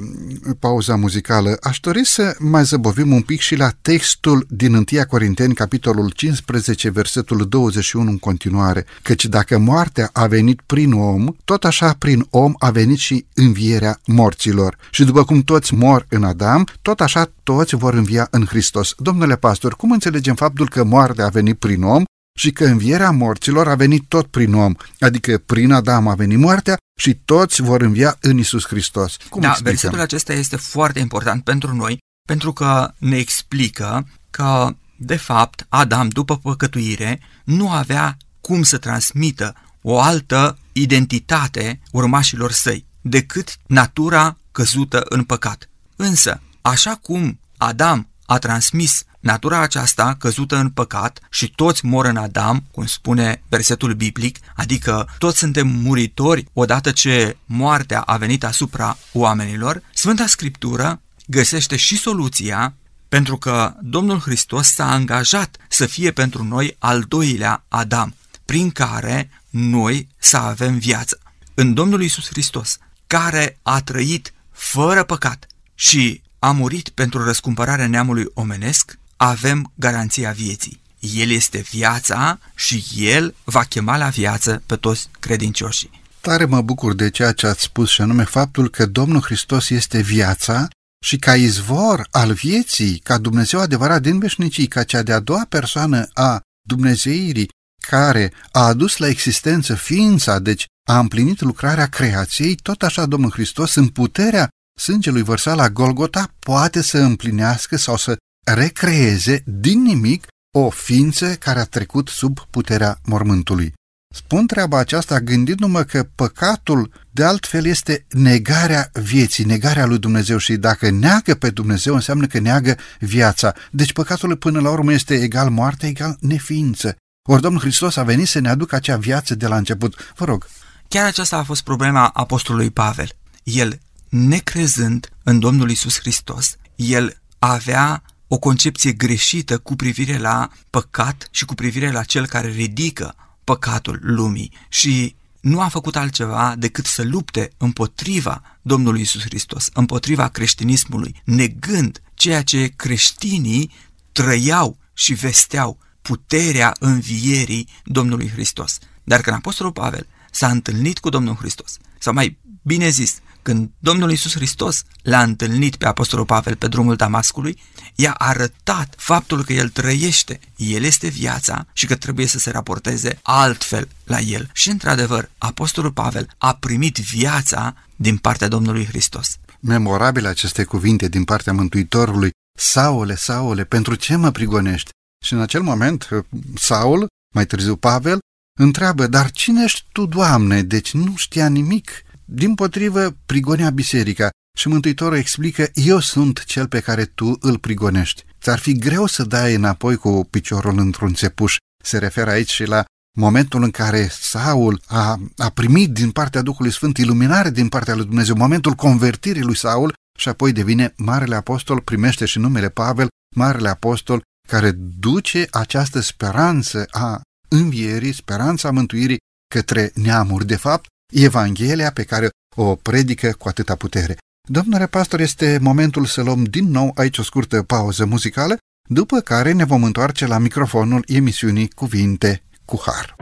pauza 0.59 0.95
muzicală, 0.95 1.57
aș 1.61 1.79
dori 1.79 2.05
să 2.05 2.35
mai 2.39 2.63
zăbovim 2.63 3.11
un 3.11 3.21
pic 3.21 3.39
și 3.39 3.55
la 3.55 3.69
textul 3.81 4.45
din 4.49 4.73
1 4.73 4.83
Corinteni, 5.09 5.53
capitolul 5.53 6.09
15, 6.09 6.89
versetul 6.89 7.47
21 7.49 8.09
în 8.09 8.17
continuare, 8.17 8.85
căci 9.01 9.25
dacă 9.25 9.57
moartea 9.57 10.09
a 10.13 10.27
venit 10.27 10.61
prin 10.65 10.91
om, 10.91 11.27
tot 11.45 11.65
așa 11.65 11.95
prin 11.99 12.25
om 12.29 12.53
a 12.57 12.69
venit 12.69 12.97
și 12.97 13.25
învierea 13.33 13.99
morților. 14.05 14.77
Și 14.91 15.03
după 15.03 15.23
cum 15.23 15.41
toți 15.41 15.73
mor 15.73 16.05
în 16.09 16.23
Adam, 16.23 16.67
tot 16.81 17.01
așa 17.01 17.31
toți 17.43 17.75
vor 17.75 17.93
învia 17.93 18.27
în 18.31 18.45
Hristos. 18.45 18.93
Domnule 18.97 19.35
pastor, 19.35 19.75
cum 19.75 19.91
înțelegem 19.91 20.35
faptul 20.35 20.69
că 20.69 20.83
moartea 20.83 21.25
a 21.25 21.29
venit 21.29 21.59
prin 21.59 21.83
om 21.83 22.03
și 22.37 22.51
că 22.51 22.65
învierea 22.65 23.11
morților 23.11 23.67
a 23.67 23.75
venit 23.75 24.03
tot 24.07 24.27
prin 24.27 24.53
om, 24.53 24.73
adică 24.99 25.37
prin 25.37 25.71
Adam 25.71 26.07
a 26.07 26.15
venit 26.15 26.37
moartea 26.37 26.77
și 26.99 27.13
toți 27.13 27.61
vor 27.61 27.81
învia 27.81 28.17
în 28.19 28.37
Isus 28.37 28.65
Hristos. 28.65 29.17
Cum 29.29 29.41
da, 29.41 29.47
explicăm? 29.47 29.73
versetul 29.73 29.99
acesta 29.99 30.33
este 30.33 30.55
foarte 30.55 30.99
important 30.99 31.43
pentru 31.43 31.75
noi, 31.75 31.97
pentru 32.27 32.53
că 32.53 32.91
ne 32.97 33.17
explică 33.17 34.07
că, 34.29 34.75
de 34.97 35.15
fapt, 35.15 35.65
Adam, 35.69 36.07
după 36.07 36.37
păcătuire, 36.37 37.19
nu 37.43 37.71
avea 37.71 38.17
cum 38.41 38.63
să 38.63 38.77
transmită 38.77 39.55
o 39.81 39.99
altă 39.99 40.57
identitate 40.71 41.79
urmașilor 41.91 42.51
săi 42.51 42.85
decât 43.01 43.55
natura 43.67 44.37
căzută 44.51 45.03
în 45.09 45.23
păcat. 45.23 45.69
Însă, 45.95 46.41
așa 46.61 46.95
cum 46.95 47.39
Adam 47.57 48.09
a 48.25 48.37
transmis 48.37 49.03
natura 49.19 49.59
aceasta 49.59 50.15
căzută 50.19 50.55
în 50.55 50.69
păcat 50.69 51.19
și 51.29 51.51
toți 51.51 51.85
mor 51.85 52.05
în 52.05 52.17
Adam, 52.17 52.63
cum 52.71 52.85
spune 52.85 53.43
versetul 53.49 53.93
biblic, 53.93 54.37
adică 54.55 55.09
toți 55.17 55.37
suntem 55.37 55.67
muritori 55.67 56.45
odată 56.53 56.91
ce 56.91 57.37
moartea 57.45 58.01
a 58.01 58.17
venit 58.17 58.43
asupra 58.43 58.97
oamenilor, 59.13 59.81
Sfânta 59.93 60.27
Scriptură 60.27 61.01
găsește 61.25 61.75
și 61.75 61.97
soluția 61.97 62.73
pentru 63.09 63.37
că 63.37 63.73
Domnul 63.81 64.19
Hristos 64.19 64.67
s-a 64.67 64.91
angajat 64.91 65.57
să 65.69 65.85
fie 65.85 66.11
pentru 66.11 66.43
noi 66.43 66.75
al 66.79 67.01
doilea 67.01 67.63
Adam, 67.67 68.15
prin 68.45 68.71
care 68.71 69.29
noi 69.49 70.07
să 70.17 70.37
avem 70.37 70.77
viață. 70.77 71.19
În 71.53 71.73
Domnul 71.73 72.01
Isus 72.01 72.27
Hristos, 72.27 72.77
care 73.07 73.59
a 73.61 73.81
trăit 73.81 74.33
fără 74.51 75.03
păcat 75.03 75.47
și 75.75 76.21
a 76.45 76.51
murit 76.51 76.89
pentru 76.89 77.23
răscumpărarea 77.23 77.87
neamului 77.87 78.25
omenesc, 78.33 78.99
avem 79.17 79.71
garanția 79.75 80.31
vieții. 80.31 80.81
El 80.99 81.29
este 81.29 81.57
viața 81.71 82.39
și 82.55 82.83
El 82.95 83.35
va 83.43 83.63
chema 83.63 83.97
la 83.97 84.09
viață 84.09 84.63
pe 84.65 84.75
toți 84.75 85.09
credincioșii. 85.19 86.01
Tare 86.21 86.45
mă 86.45 86.61
bucur 86.61 86.93
de 86.93 87.09
ceea 87.09 87.31
ce 87.31 87.47
ați 87.47 87.61
spus 87.61 87.89
și 87.89 88.01
anume 88.01 88.23
faptul 88.23 88.69
că 88.69 88.85
Domnul 88.85 89.21
Hristos 89.21 89.69
este 89.69 90.01
viața 90.01 90.67
și 91.05 91.17
ca 91.17 91.35
izvor 91.35 92.07
al 92.11 92.33
vieții, 92.33 92.97
ca 92.97 93.17
Dumnezeu 93.17 93.59
adevărat 93.59 94.01
din 94.01 94.19
veșnicii, 94.19 94.67
ca 94.67 94.83
cea 94.83 95.01
de-a 95.01 95.19
doua 95.19 95.45
persoană 95.49 96.07
a 96.13 96.41
Dumnezeirii, 96.67 97.49
care 97.87 98.33
a 98.51 98.65
adus 98.65 98.97
la 98.97 99.07
existență 99.07 99.75
ființa, 99.75 100.39
deci 100.39 100.65
a 100.87 100.99
împlinit 100.99 101.41
lucrarea 101.41 101.87
creației, 101.87 102.55
tot 102.55 102.83
așa 102.83 103.05
Domnul 103.05 103.31
Hristos, 103.31 103.75
în 103.75 103.87
puterea 103.87 104.49
sângelui 104.79 105.21
vărsat 105.21 105.55
la 105.55 105.69
Golgota, 105.69 106.33
poate 106.39 106.81
să 106.81 106.97
împlinească 106.97 107.77
sau 107.77 107.97
să 107.97 108.17
recreeze 108.43 109.43
din 109.45 109.81
nimic 109.81 110.27
o 110.57 110.69
ființă 110.69 111.35
care 111.35 111.59
a 111.59 111.65
trecut 111.65 112.07
sub 112.07 112.39
puterea 112.49 112.99
mormântului. 113.03 113.73
Spun 114.15 114.47
treaba 114.47 114.77
aceasta 114.77 115.19
gândindu-mă 115.19 115.83
că 115.83 116.07
păcatul 116.15 116.91
de 117.11 117.23
altfel 117.23 117.65
este 117.65 118.05
negarea 118.09 118.89
vieții, 118.93 119.43
negarea 119.43 119.85
lui 119.85 119.97
Dumnezeu 119.97 120.37
și 120.37 120.55
dacă 120.55 120.89
neagă 120.89 121.35
pe 121.35 121.49
Dumnezeu 121.49 121.93
înseamnă 121.93 122.25
că 122.25 122.39
neagă 122.39 122.77
viața. 122.99 123.53
Deci 123.71 123.93
păcatul 123.93 124.35
până 124.35 124.59
la 124.59 124.69
urmă 124.69 124.93
este 124.93 125.13
egal 125.13 125.49
moarte, 125.49 125.87
egal 125.87 126.17
neființă. 126.19 126.95
Ori 127.29 127.41
Domnul 127.41 127.61
Hristos 127.61 127.95
a 127.95 128.03
venit 128.03 128.27
să 128.27 128.39
ne 128.39 128.49
aducă 128.49 128.75
acea 128.75 128.97
viață 128.97 129.35
de 129.35 129.47
la 129.47 129.57
început. 129.57 130.13
Vă 130.15 130.25
rog. 130.25 130.47
Chiar 130.87 131.05
aceasta 131.05 131.37
a 131.37 131.43
fost 131.43 131.63
problema 131.63 132.07
apostolului 132.07 132.69
Pavel. 132.69 133.09
El, 133.43 133.79
necrezând 134.15 135.09
în 135.23 135.39
Domnul 135.39 135.69
Isus 135.69 135.99
Hristos, 135.99 136.55
el 136.75 137.21
avea 137.39 138.03
o 138.27 138.37
concepție 138.37 138.91
greșită 138.91 139.57
cu 139.57 139.75
privire 139.75 140.17
la 140.17 140.49
păcat 140.69 141.27
și 141.31 141.45
cu 141.45 141.53
privire 141.53 141.91
la 141.91 142.03
cel 142.03 142.27
care 142.27 142.47
ridică 142.47 143.15
păcatul 143.43 143.99
lumii 144.01 144.51
și 144.69 145.15
nu 145.41 145.61
a 145.61 145.67
făcut 145.67 145.95
altceva 145.95 146.55
decât 146.57 146.85
să 146.85 147.03
lupte 147.03 147.51
împotriva 147.57 148.41
Domnului 148.61 149.01
Isus 149.01 149.21
Hristos, 149.21 149.69
împotriva 149.73 150.27
creștinismului, 150.27 151.21
negând 151.23 152.01
ceea 152.13 152.43
ce 152.43 152.73
creștinii 152.75 153.71
trăiau 154.11 154.77
și 154.93 155.13
vesteau, 155.13 155.77
puterea 156.01 156.75
învierii 156.79 157.69
Domnului 157.83 158.29
Hristos. 158.29 158.77
Dar 159.03 159.21
când 159.21 159.35
Apostolul 159.35 159.71
Pavel 159.71 160.07
s-a 160.31 160.49
întâlnit 160.49 160.99
cu 160.99 161.09
Domnul 161.09 161.35
Hristos, 161.35 161.77
sau 161.99 162.13
mai 162.13 162.37
bine 162.61 162.89
zis, 162.89 163.19
Când 163.45 163.69
Domnul 163.79 164.09
Iisus 164.09 164.35
Hristos 164.35 164.83
l-a 165.01 165.21
întâlnit 165.21 165.75
pe 165.75 165.85
Apostolul 165.85 166.25
Pavel 166.25 166.55
pe 166.55 166.67
drumul 166.67 166.95
Damascului, 166.95 167.61
i-a 167.95 168.11
arătat 168.11 168.93
faptul 168.97 169.43
că 169.43 169.53
el 169.53 169.69
trăiește, 169.69 170.39
el 170.55 170.83
este 170.83 171.07
viața 171.07 171.67
și 171.73 171.85
că 171.85 171.95
trebuie 171.95 172.25
să 172.25 172.39
se 172.39 172.49
raporteze 172.49 173.19
altfel 173.21 173.87
la 174.03 174.19
el. 174.19 174.49
Și 174.53 174.69
într-adevăr, 174.69 175.29
Apostolul 175.37 175.91
Pavel 175.91 176.27
a 176.37 176.55
primit 176.55 176.97
viața 176.97 177.75
din 177.95 178.17
partea 178.17 178.47
Domnului 178.47 178.85
Hristos. 178.85 179.37
Memorabile 179.59 180.27
aceste 180.27 180.63
cuvinte 180.63 181.07
din 181.07 181.23
partea 181.23 181.53
Mântuitorului, 181.53 182.29
Saule, 182.57 183.15
Saule, 183.15 183.63
pentru 183.63 183.95
ce 183.95 184.15
mă 184.15 184.31
prigonești? 184.31 184.89
Și 185.25 185.33
în 185.33 185.39
acel 185.39 185.61
moment, 185.61 186.09
Saul, 186.55 187.07
mai 187.33 187.45
târziu 187.45 187.75
Pavel, 187.75 188.19
întreabă, 188.59 189.07
dar 189.07 189.31
cine 189.31 189.63
ești 189.63 189.85
tu, 189.91 190.05
Doamne? 190.05 190.61
Deci 190.61 190.93
nu 190.93 191.13
știa 191.15 191.47
nimic. 191.47 192.04
Din 192.25 192.55
potrivă, 192.55 193.17
prigonea 193.25 193.69
biserica 193.69 194.29
și 194.57 194.67
Mântuitorul 194.67 195.17
explică, 195.17 195.67
eu 195.73 195.99
sunt 195.99 196.43
cel 196.43 196.67
pe 196.67 196.79
care 196.79 197.05
tu 197.05 197.37
îl 197.39 197.57
prigonești. 197.57 198.23
Ți-ar 198.41 198.59
fi 198.59 198.77
greu 198.77 199.05
să 199.05 199.23
dai 199.23 199.53
înapoi 199.53 199.95
cu 199.95 200.27
piciorul 200.29 200.79
într-un 200.79 201.13
țepuș. 201.13 201.55
Se 201.83 201.97
referă 201.97 202.29
aici 202.29 202.51
și 202.51 202.65
la 202.65 202.85
momentul 203.17 203.63
în 203.63 203.71
care 203.71 204.07
Saul 204.11 204.81
a, 204.87 205.19
a 205.37 205.49
primit 205.49 205.93
din 205.93 206.11
partea 206.11 206.41
Duhului 206.41 206.71
Sfânt 206.71 206.97
iluminare 206.97 207.49
din 207.49 207.69
partea 207.69 207.95
lui 207.95 208.05
Dumnezeu, 208.05 208.35
momentul 208.35 208.73
convertirii 208.73 209.41
lui 209.41 209.57
Saul 209.57 209.93
și 210.19 210.29
apoi 210.29 210.51
devine 210.51 210.93
Marele 210.97 211.35
Apostol, 211.35 211.81
primește 211.81 212.25
și 212.25 212.39
numele 212.39 212.69
Pavel, 212.69 213.07
Marele 213.35 213.69
Apostol, 213.69 214.21
care 214.47 214.71
duce 214.99 215.47
această 215.51 215.99
speranță 215.99 216.87
a 216.91 217.21
învierii, 217.47 218.13
speranța 218.13 218.71
mântuirii 218.71 219.17
către 219.53 219.91
neamuri. 219.93 220.45
De 220.45 220.55
fapt, 220.55 220.85
Evanghelia 221.13 221.91
pe 221.91 222.03
care 222.03 222.29
o 222.55 222.75
predică 222.75 223.35
cu 223.37 223.47
atâta 223.47 223.75
putere. 223.75 224.17
Domnule 224.47 224.87
pastor, 224.87 225.19
este 225.19 225.57
momentul 225.61 226.05
să 226.05 226.21
luăm 226.21 226.43
din 226.43 226.71
nou 226.71 226.91
aici 226.95 227.17
o 227.17 227.23
scurtă 227.23 227.63
pauză 227.63 228.05
muzicală, 228.05 228.57
după 228.89 229.19
care 229.19 229.51
ne 229.51 229.63
vom 229.63 229.83
întoarce 229.83 230.25
la 230.25 230.37
microfonul 230.37 231.03
emisiunii 231.07 231.69
Cuvinte 231.69 232.43
cu 232.65 232.81
Har. 232.85 233.15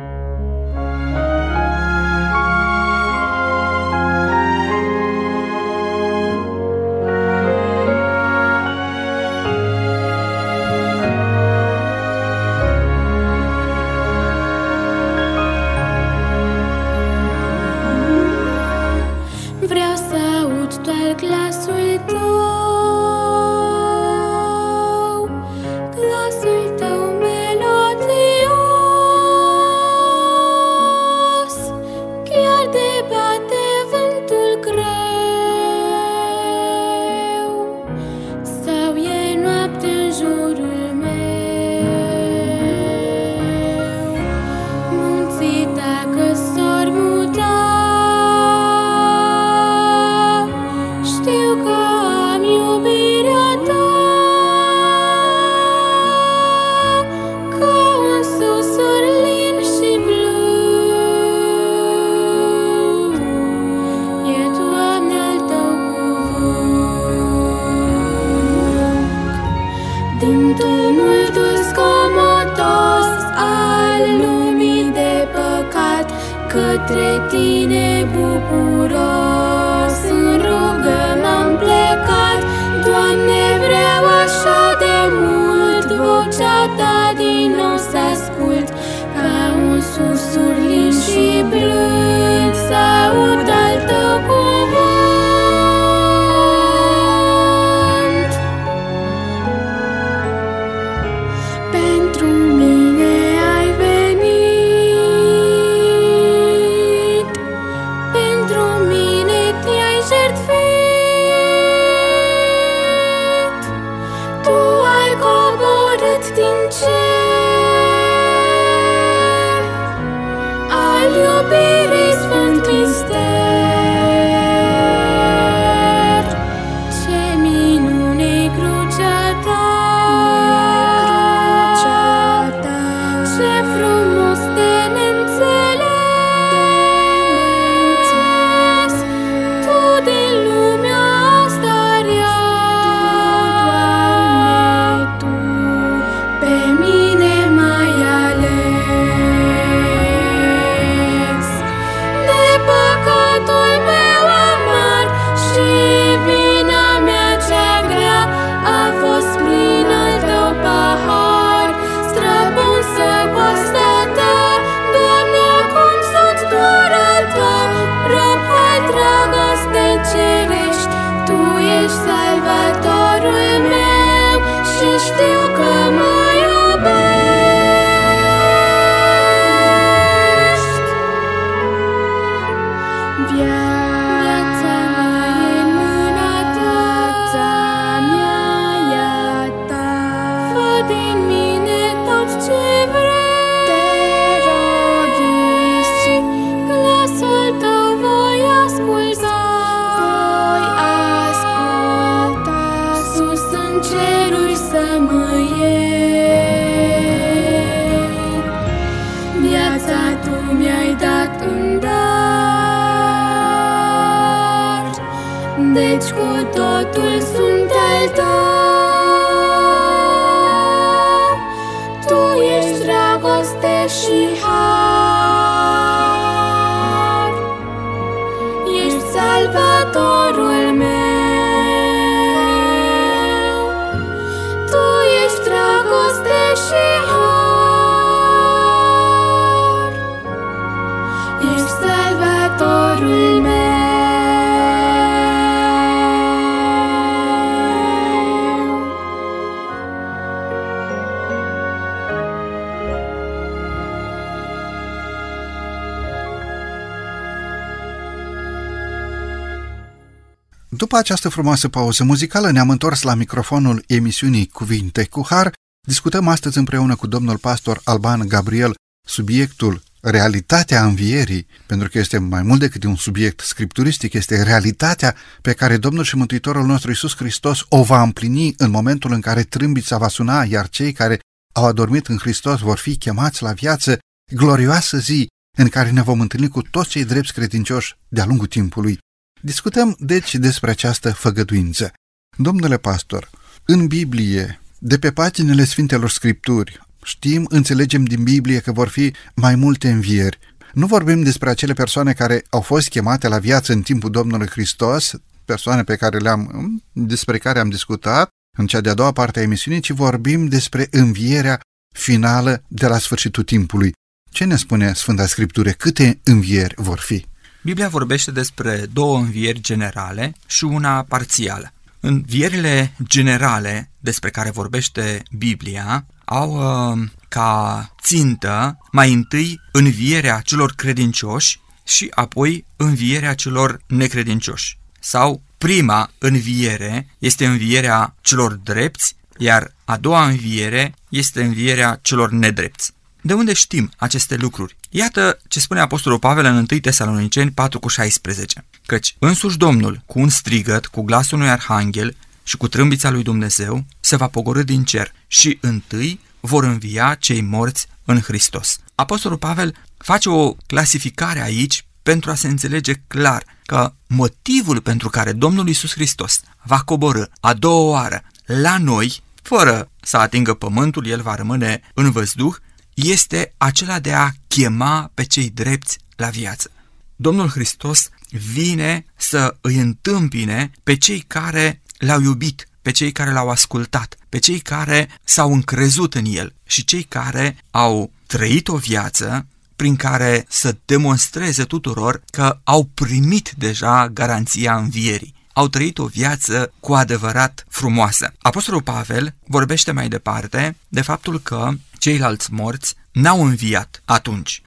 După 260.93 261.05
această 261.05 261.29
frumoasă 261.29 261.67
pauză 261.67 262.03
muzicală 262.03 262.51
ne-am 262.51 262.69
întors 262.69 263.01
la 263.01 263.13
microfonul 263.13 263.83
emisiunii 263.87 264.47
Cuvinte 264.47 265.05
cu 265.05 265.25
Har. 265.29 265.53
Discutăm 265.87 266.27
astăzi 266.27 266.57
împreună 266.57 266.95
cu 266.95 267.07
domnul 267.07 267.37
pastor 267.37 267.81
Alban 267.83 268.27
Gabriel 268.27 268.73
subiectul 269.07 269.83
realitatea 270.01 270.85
învierii, 270.85 271.47
pentru 271.65 271.89
că 271.89 271.97
este 271.97 272.17
mai 272.17 272.41
mult 272.41 272.59
decât 272.59 272.83
un 272.83 272.95
subiect 272.95 273.39
scripturistic, 273.39 274.13
este 274.13 274.43
realitatea 274.43 275.15
pe 275.41 275.53
care 275.53 275.77
Domnul 275.77 276.03
și 276.03 276.15
Mântuitorul 276.15 276.65
nostru 276.65 276.91
Isus 276.91 277.15
Hristos 277.15 277.65
o 277.69 277.83
va 277.83 278.01
împlini 278.01 278.53
în 278.57 278.69
momentul 278.69 279.11
în 279.11 279.21
care 279.21 279.43
trâmbița 279.43 279.97
va 279.97 280.07
suna, 280.07 280.43
iar 280.43 280.69
cei 280.69 280.91
care 280.91 281.19
au 281.53 281.65
adormit 281.65 282.07
în 282.07 282.17
Hristos 282.17 282.59
vor 282.59 282.77
fi 282.77 282.97
chemați 282.97 283.41
la 283.41 283.51
viață, 283.51 283.99
glorioasă 284.33 284.97
zi 284.97 285.27
în 285.57 285.67
care 285.67 285.89
ne 285.89 286.01
vom 286.01 286.19
întâlni 286.19 286.47
cu 286.47 286.61
toți 286.61 286.89
cei 286.89 287.05
drepți 287.05 287.33
credincioși 287.33 287.95
de-a 288.07 288.25
lungul 288.25 288.47
timpului. 288.47 288.97
Discutăm 289.45 289.95
deci 289.99 290.35
despre 290.35 290.69
această 290.69 291.11
făgăduință. 291.11 291.93
Domnule 292.37 292.77
pastor, 292.77 293.29
în 293.65 293.87
Biblie, 293.87 294.61
de 294.79 294.97
pe 294.97 295.11
paginile 295.11 295.63
Sfintelor 295.63 296.09
Scripturi, 296.09 296.79
știm, 297.03 297.45
înțelegem 297.49 298.03
din 298.03 298.23
Biblie 298.23 298.59
că 298.59 298.71
vor 298.71 298.87
fi 298.87 299.13
mai 299.35 299.55
multe 299.55 299.89
învieri. 299.91 300.39
Nu 300.73 300.85
vorbim 300.85 301.23
despre 301.23 301.49
acele 301.49 301.73
persoane 301.73 302.13
care 302.13 302.43
au 302.49 302.61
fost 302.61 302.89
chemate 302.89 303.27
la 303.27 303.39
viață 303.39 303.73
în 303.73 303.81
timpul 303.81 304.11
Domnului 304.11 304.47
Hristos, 304.47 305.13
persoane 305.45 305.83
pe 305.83 305.95
care 305.95 306.17
le-am, 306.17 306.83
despre 306.91 307.37
care 307.37 307.59
am 307.59 307.69
discutat 307.69 308.29
în 308.57 308.67
cea 308.67 308.81
de-a 308.81 308.93
doua 308.93 309.11
parte 309.11 309.39
a 309.39 309.43
emisiunii, 309.43 309.81
ci 309.81 309.91
vorbim 309.91 310.47
despre 310.47 310.87
învierea 310.91 311.59
finală 311.95 312.63
de 312.67 312.87
la 312.87 312.97
sfârșitul 312.97 313.43
timpului. 313.43 313.91
Ce 314.31 314.43
ne 314.43 314.55
spune 314.55 314.93
Sfânta 314.93 315.25
Scriptură? 315.25 315.69
Câte 315.69 316.19
învieri 316.23 316.73
vor 316.77 316.99
fi? 316.99 317.25
Biblia 317.63 317.87
vorbește 317.87 318.31
despre 318.31 318.85
două 318.93 319.17
învieri 319.17 319.61
generale 319.61 320.35
și 320.47 320.63
una 320.63 321.03
parțială. 321.03 321.73
Învierile 321.99 322.95
generale 323.03 323.91
despre 323.99 324.29
care 324.29 324.51
vorbește 324.51 325.23
Biblia 325.37 326.05
au 326.25 326.51
uh, 326.91 327.07
ca 327.27 327.89
țintă 328.01 328.77
mai 328.91 329.13
întâi 329.13 329.61
învierea 329.71 330.39
celor 330.39 330.73
credincioși 330.75 331.59
și 331.83 332.11
apoi 332.15 332.65
învierea 332.75 333.33
celor 333.33 333.81
necredincioși. 333.87 334.77
Sau 334.99 335.41
prima 335.57 336.11
înviere 336.17 337.07
este 337.19 337.45
învierea 337.45 338.15
celor 338.21 338.53
drepți, 338.53 339.15
iar 339.37 339.73
a 339.85 339.97
doua 339.97 340.25
înviere 340.25 340.95
este 341.09 341.43
învierea 341.43 341.99
celor 342.01 342.31
nedrepți. 342.31 342.93
De 343.25 343.33
unde 343.33 343.53
știm 343.53 343.91
aceste 343.97 344.35
lucruri? 344.35 344.75
Iată 344.89 345.39
ce 345.47 345.59
spune 345.59 345.79
Apostolul 345.79 346.19
Pavel 346.19 346.45
în 346.45 346.55
1 346.55 346.65
Tesaloniceni 346.65 347.51
4 347.51 347.79
cu 347.79 347.87
16. 347.87 348.65
Căci 348.85 349.15
însuși 349.19 349.57
Domnul, 349.57 350.01
cu 350.05 350.19
un 350.19 350.29
strigăt, 350.29 350.85
cu 350.85 351.01
glasul 351.01 351.37
unui 351.37 351.49
arhanghel 351.49 352.15
și 352.43 352.57
cu 352.57 352.67
trâmbița 352.67 353.09
lui 353.09 353.23
Dumnezeu, 353.23 353.85
se 353.99 354.15
va 354.15 354.27
pogorâ 354.27 354.63
din 354.63 354.83
cer 354.83 355.13
și 355.27 355.57
întâi 355.61 356.19
vor 356.39 356.63
învia 356.63 357.15
cei 357.19 357.41
morți 357.41 357.87
în 358.05 358.19
Hristos. 358.19 358.79
Apostolul 358.95 359.37
Pavel 359.37 359.75
face 359.97 360.29
o 360.29 360.53
clasificare 360.67 361.41
aici 361.41 361.85
pentru 362.01 362.31
a 362.31 362.35
se 362.35 362.47
înțelege 362.47 362.93
clar 363.07 363.43
că 363.65 363.93
motivul 364.07 364.81
pentru 364.81 365.09
care 365.09 365.31
Domnul 365.31 365.67
Isus 365.67 365.91
Hristos 365.91 366.41
va 366.63 366.79
coborâ 366.79 367.23
a 367.39 367.53
doua 367.53 367.91
oară 367.91 368.23
la 368.45 368.77
noi, 368.77 369.23
fără 369.41 369.89
să 370.01 370.17
atingă 370.17 370.53
pământul, 370.53 371.07
el 371.07 371.21
va 371.21 371.35
rămâne 371.35 371.81
în 371.93 372.11
văzduh, 372.11 372.55
este 372.93 373.53
acela 373.57 373.99
de 373.99 374.13
a 374.13 374.29
chema 374.47 375.11
pe 375.13 375.23
cei 375.23 375.49
drepți 375.49 375.97
la 376.15 376.29
viață. 376.29 376.71
Domnul 377.15 377.49
Hristos 377.49 378.09
vine 378.29 379.05
să 379.15 379.57
îi 379.61 379.75
întâmpine 379.75 380.71
pe 380.83 380.97
cei 380.97 381.19
care 381.19 381.81
l-au 381.97 382.21
iubit, 382.21 382.67
pe 382.81 382.91
cei 382.91 383.11
care 383.11 383.31
l-au 383.31 383.49
ascultat, 383.49 384.17
pe 384.29 384.39
cei 384.39 384.59
care 384.59 385.09
s-au 385.23 385.53
încrezut 385.53 386.13
în 386.15 386.25
el 386.25 386.55
și 386.65 386.85
cei 386.85 387.03
care 387.03 387.57
au 387.71 388.11
trăit 388.27 388.67
o 388.67 388.77
viață 388.77 389.47
prin 389.75 389.95
care 389.95 390.45
să 390.49 390.77
demonstreze 390.85 391.63
tuturor 391.63 392.21
că 392.31 392.59
au 392.63 392.89
primit 392.93 393.53
deja 393.57 394.09
garanția 394.09 394.75
învierii. 394.75 395.33
Au 395.53 395.67
trăit 395.67 395.97
o 395.97 396.05
viață 396.05 396.73
cu 396.79 396.93
adevărat 396.93 397.65
frumoasă. 397.69 398.33
Apostolul 398.41 398.81
Pavel 398.81 399.35
vorbește 399.47 399.91
mai 399.91 400.07
departe 400.07 400.75
de 400.87 401.01
faptul 401.01 401.39
că 401.39 401.71
ceilalți 402.03 402.53
morți 402.53 402.95
n-au 403.11 403.43
înviat 403.45 404.01
atunci. 404.05 404.61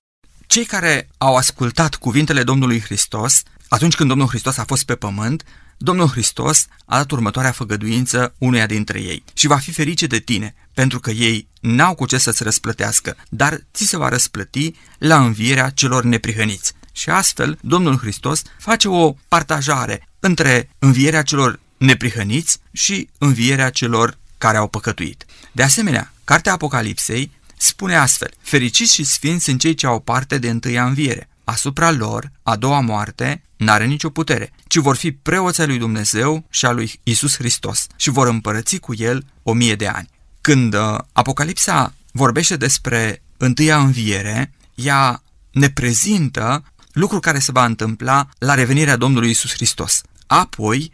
Cei 0.47 0.65
care 0.65 1.09
au 1.19 1.37
ascultat 1.37 1.95
cuvintele 1.95 2.43
Domnului 2.43 2.81
Hristos, 2.81 3.43
atunci 3.69 3.95
când 3.95 4.09
Domnul 4.09 4.29
Hristos 4.29 4.57
a 4.57 4.65
fost 4.65 4.85
pe 4.85 4.95
pământ, 4.95 5.45
Domnul 5.77 6.09
Hristos 6.09 6.67
a 6.85 6.97
dat 6.97 7.11
următoarea 7.11 7.53
făgăduință 7.53 8.35
unuia 8.39 8.67
dintre 8.67 9.01
ei 9.01 9.25
și 9.35 9.47
va 9.47 9.57
fi 9.57 9.73
ferice 9.73 10.07
de 10.07 10.19
tine, 10.19 10.55
pentru 10.75 11.01
că 11.01 11.11
ei 11.11 11.49
n-au 11.61 11.95
cu 11.95 12.07
ce 12.07 12.19
să-ți 12.19 12.43
răsplătească, 12.43 13.17
dar 13.29 13.61
ți 13.75 13.87
se 13.87 13.97
va 13.97 14.09
răsplăti 14.09 14.75
la 14.99 15.25
învierea 15.25 15.71
celor 15.71 16.05
neprihăniți. 16.05 16.73
Și 16.93 17.11
astfel, 17.11 17.59
Domnul 17.61 17.99
Hristos 17.99 18.43
face 18.59 18.89
o 18.89 19.15
partajare 19.29 20.09
între 20.21 20.69
învierea 20.79 21.23
celor 21.23 21.61
neprihăniți 21.77 22.59
și 22.73 23.09
învierea 23.19 23.71
celor 23.71 24.19
care 24.39 24.57
au 24.57 24.69
păcătuit. 24.69 25.25
De 25.53 25.63
asemenea, 25.63 26.11
Cartea 26.27 26.53
Apocalipsei 26.53 27.31
spune 27.57 27.97
astfel, 27.97 28.31
fericiți 28.41 28.95
și 28.95 29.05
sfinți 29.05 29.45
sunt 29.45 29.61
cei 29.61 29.75
ce 29.75 29.87
au 29.87 30.01
parte 30.01 30.39
de 30.39 30.51
întâia 30.51 30.85
înviere. 30.85 31.29
Asupra 31.45 31.91
lor, 31.91 32.31
a 32.43 32.57
doua 32.57 32.81
moarte, 32.81 33.43
n-are 33.57 33.85
nicio 33.85 34.11
putere, 34.11 34.53
ci 34.67 34.77
vor 34.77 34.97
fi 34.97 35.13
preoții 35.13 35.67
lui 35.67 35.79
Dumnezeu 35.79 36.45
și 36.51 36.67
a 36.67 36.71
lui 36.71 37.01
Isus 37.03 37.37
Hristos 37.37 37.87
și 37.97 38.11
vor 38.11 38.27
împărăți 38.27 38.77
cu 38.77 38.95
el 38.95 39.27
o 39.43 39.53
mie 39.53 39.75
de 39.75 39.87
ani. 39.87 40.09
Când 40.41 40.75
uh, 40.75 40.99
Apocalipsa 41.13 41.95
vorbește 42.13 42.57
despre 42.57 43.23
întâia 43.37 43.79
înviere, 43.79 44.53
ea 44.75 45.23
ne 45.51 45.71
prezintă 45.71 46.65
lucru 46.93 47.21
care 47.21 47.39
se 47.39 47.53
va 47.53 47.65
întâmpla 47.65 48.29
la 48.39 48.55
revenirea 48.55 48.97
Domnului 48.97 49.31
Isus 49.31 49.53
Hristos. 49.53 50.01
Apoi, 50.27 50.93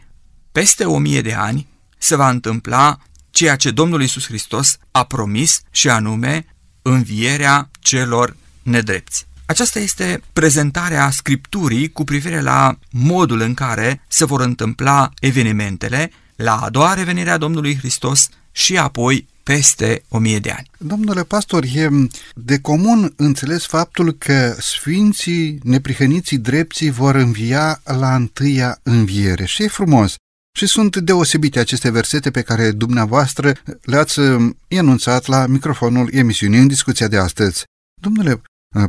peste 0.51 0.85
o 0.85 0.97
mie 0.97 1.21
de 1.21 1.33
ani, 1.33 1.67
se 1.97 2.15
va 2.15 2.29
întâmpla 2.29 2.99
ceea 3.33 3.55
ce 3.55 3.71
Domnul 3.71 4.01
Isus 4.01 4.25
Hristos 4.25 4.77
a 4.91 5.03
promis 5.03 5.61
și 5.71 5.89
anume 5.89 6.45
învierea 6.81 7.69
celor 7.79 8.35
nedrepți. 8.63 9.25
Aceasta 9.45 9.79
este 9.79 10.21
prezentarea 10.33 11.09
Scripturii 11.09 11.91
cu 11.91 12.03
privire 12.03 12.41
la 12.41 12.77
modul 12.91 13.39
în 13.39 13.53
care 13.53 14.03
se 14.07 14.25
vor 14.25 14.41
întâmpla 14.41 15.11
evenimentele 15.19 16.11
la 16.35 16.55
a 16.55 16.69
doua 16.69 16.93
revenire 16.93 17.29
a 17.29 17.37
Domnului 17.37 17.77
Hristos 17.77 18.29
și 18.51 18.77
apoi 18.77 19.27
peste 19.43 20.03
o 20.09 20.17
mie 20.17 20.39
de 20.39 20.51
ani. 20.51 20.69
Domnule 20.77 21.23
pastor, 21.23 21.63
e 21.73 21.89
de 22.33 22.59
comun 22.59 23.13
înțeles 23.15 23.65
faptul 23.65 24.11
că 24.11 24.55
sfinții, 24.59 25.59
neprihăniții 25.63 26.37
drepții 26.37 26.89
vor 26.89 27.15
învia 27.15 27.81
la 27.83 28.15
întâia 28.15 28.79
înviere. 28.83 29.45
Și 29.45 29.63
e 29.63 29.67
frumos. 29.67 30.15
Și 30.55 30.67
sunt 30.67 30.97
deosebite 30.97 31.59
aceste 31.59 31.89
versete 31.89 32.31
pe 32.31 32.41
care 32.41 32.71
dumneavoastră 32.71 33.53
le-ați 33.81 34.19
enunțat 34.67 35.25
la 35.25 35.45
microfonul 35.45 36.09
emisiunii 36.11 36.59
în 36.59 36.67
discuția 36.67 37.07
de 37.07 37.17
astăzi. 37.17 37.63
Domnule 38.01 38.41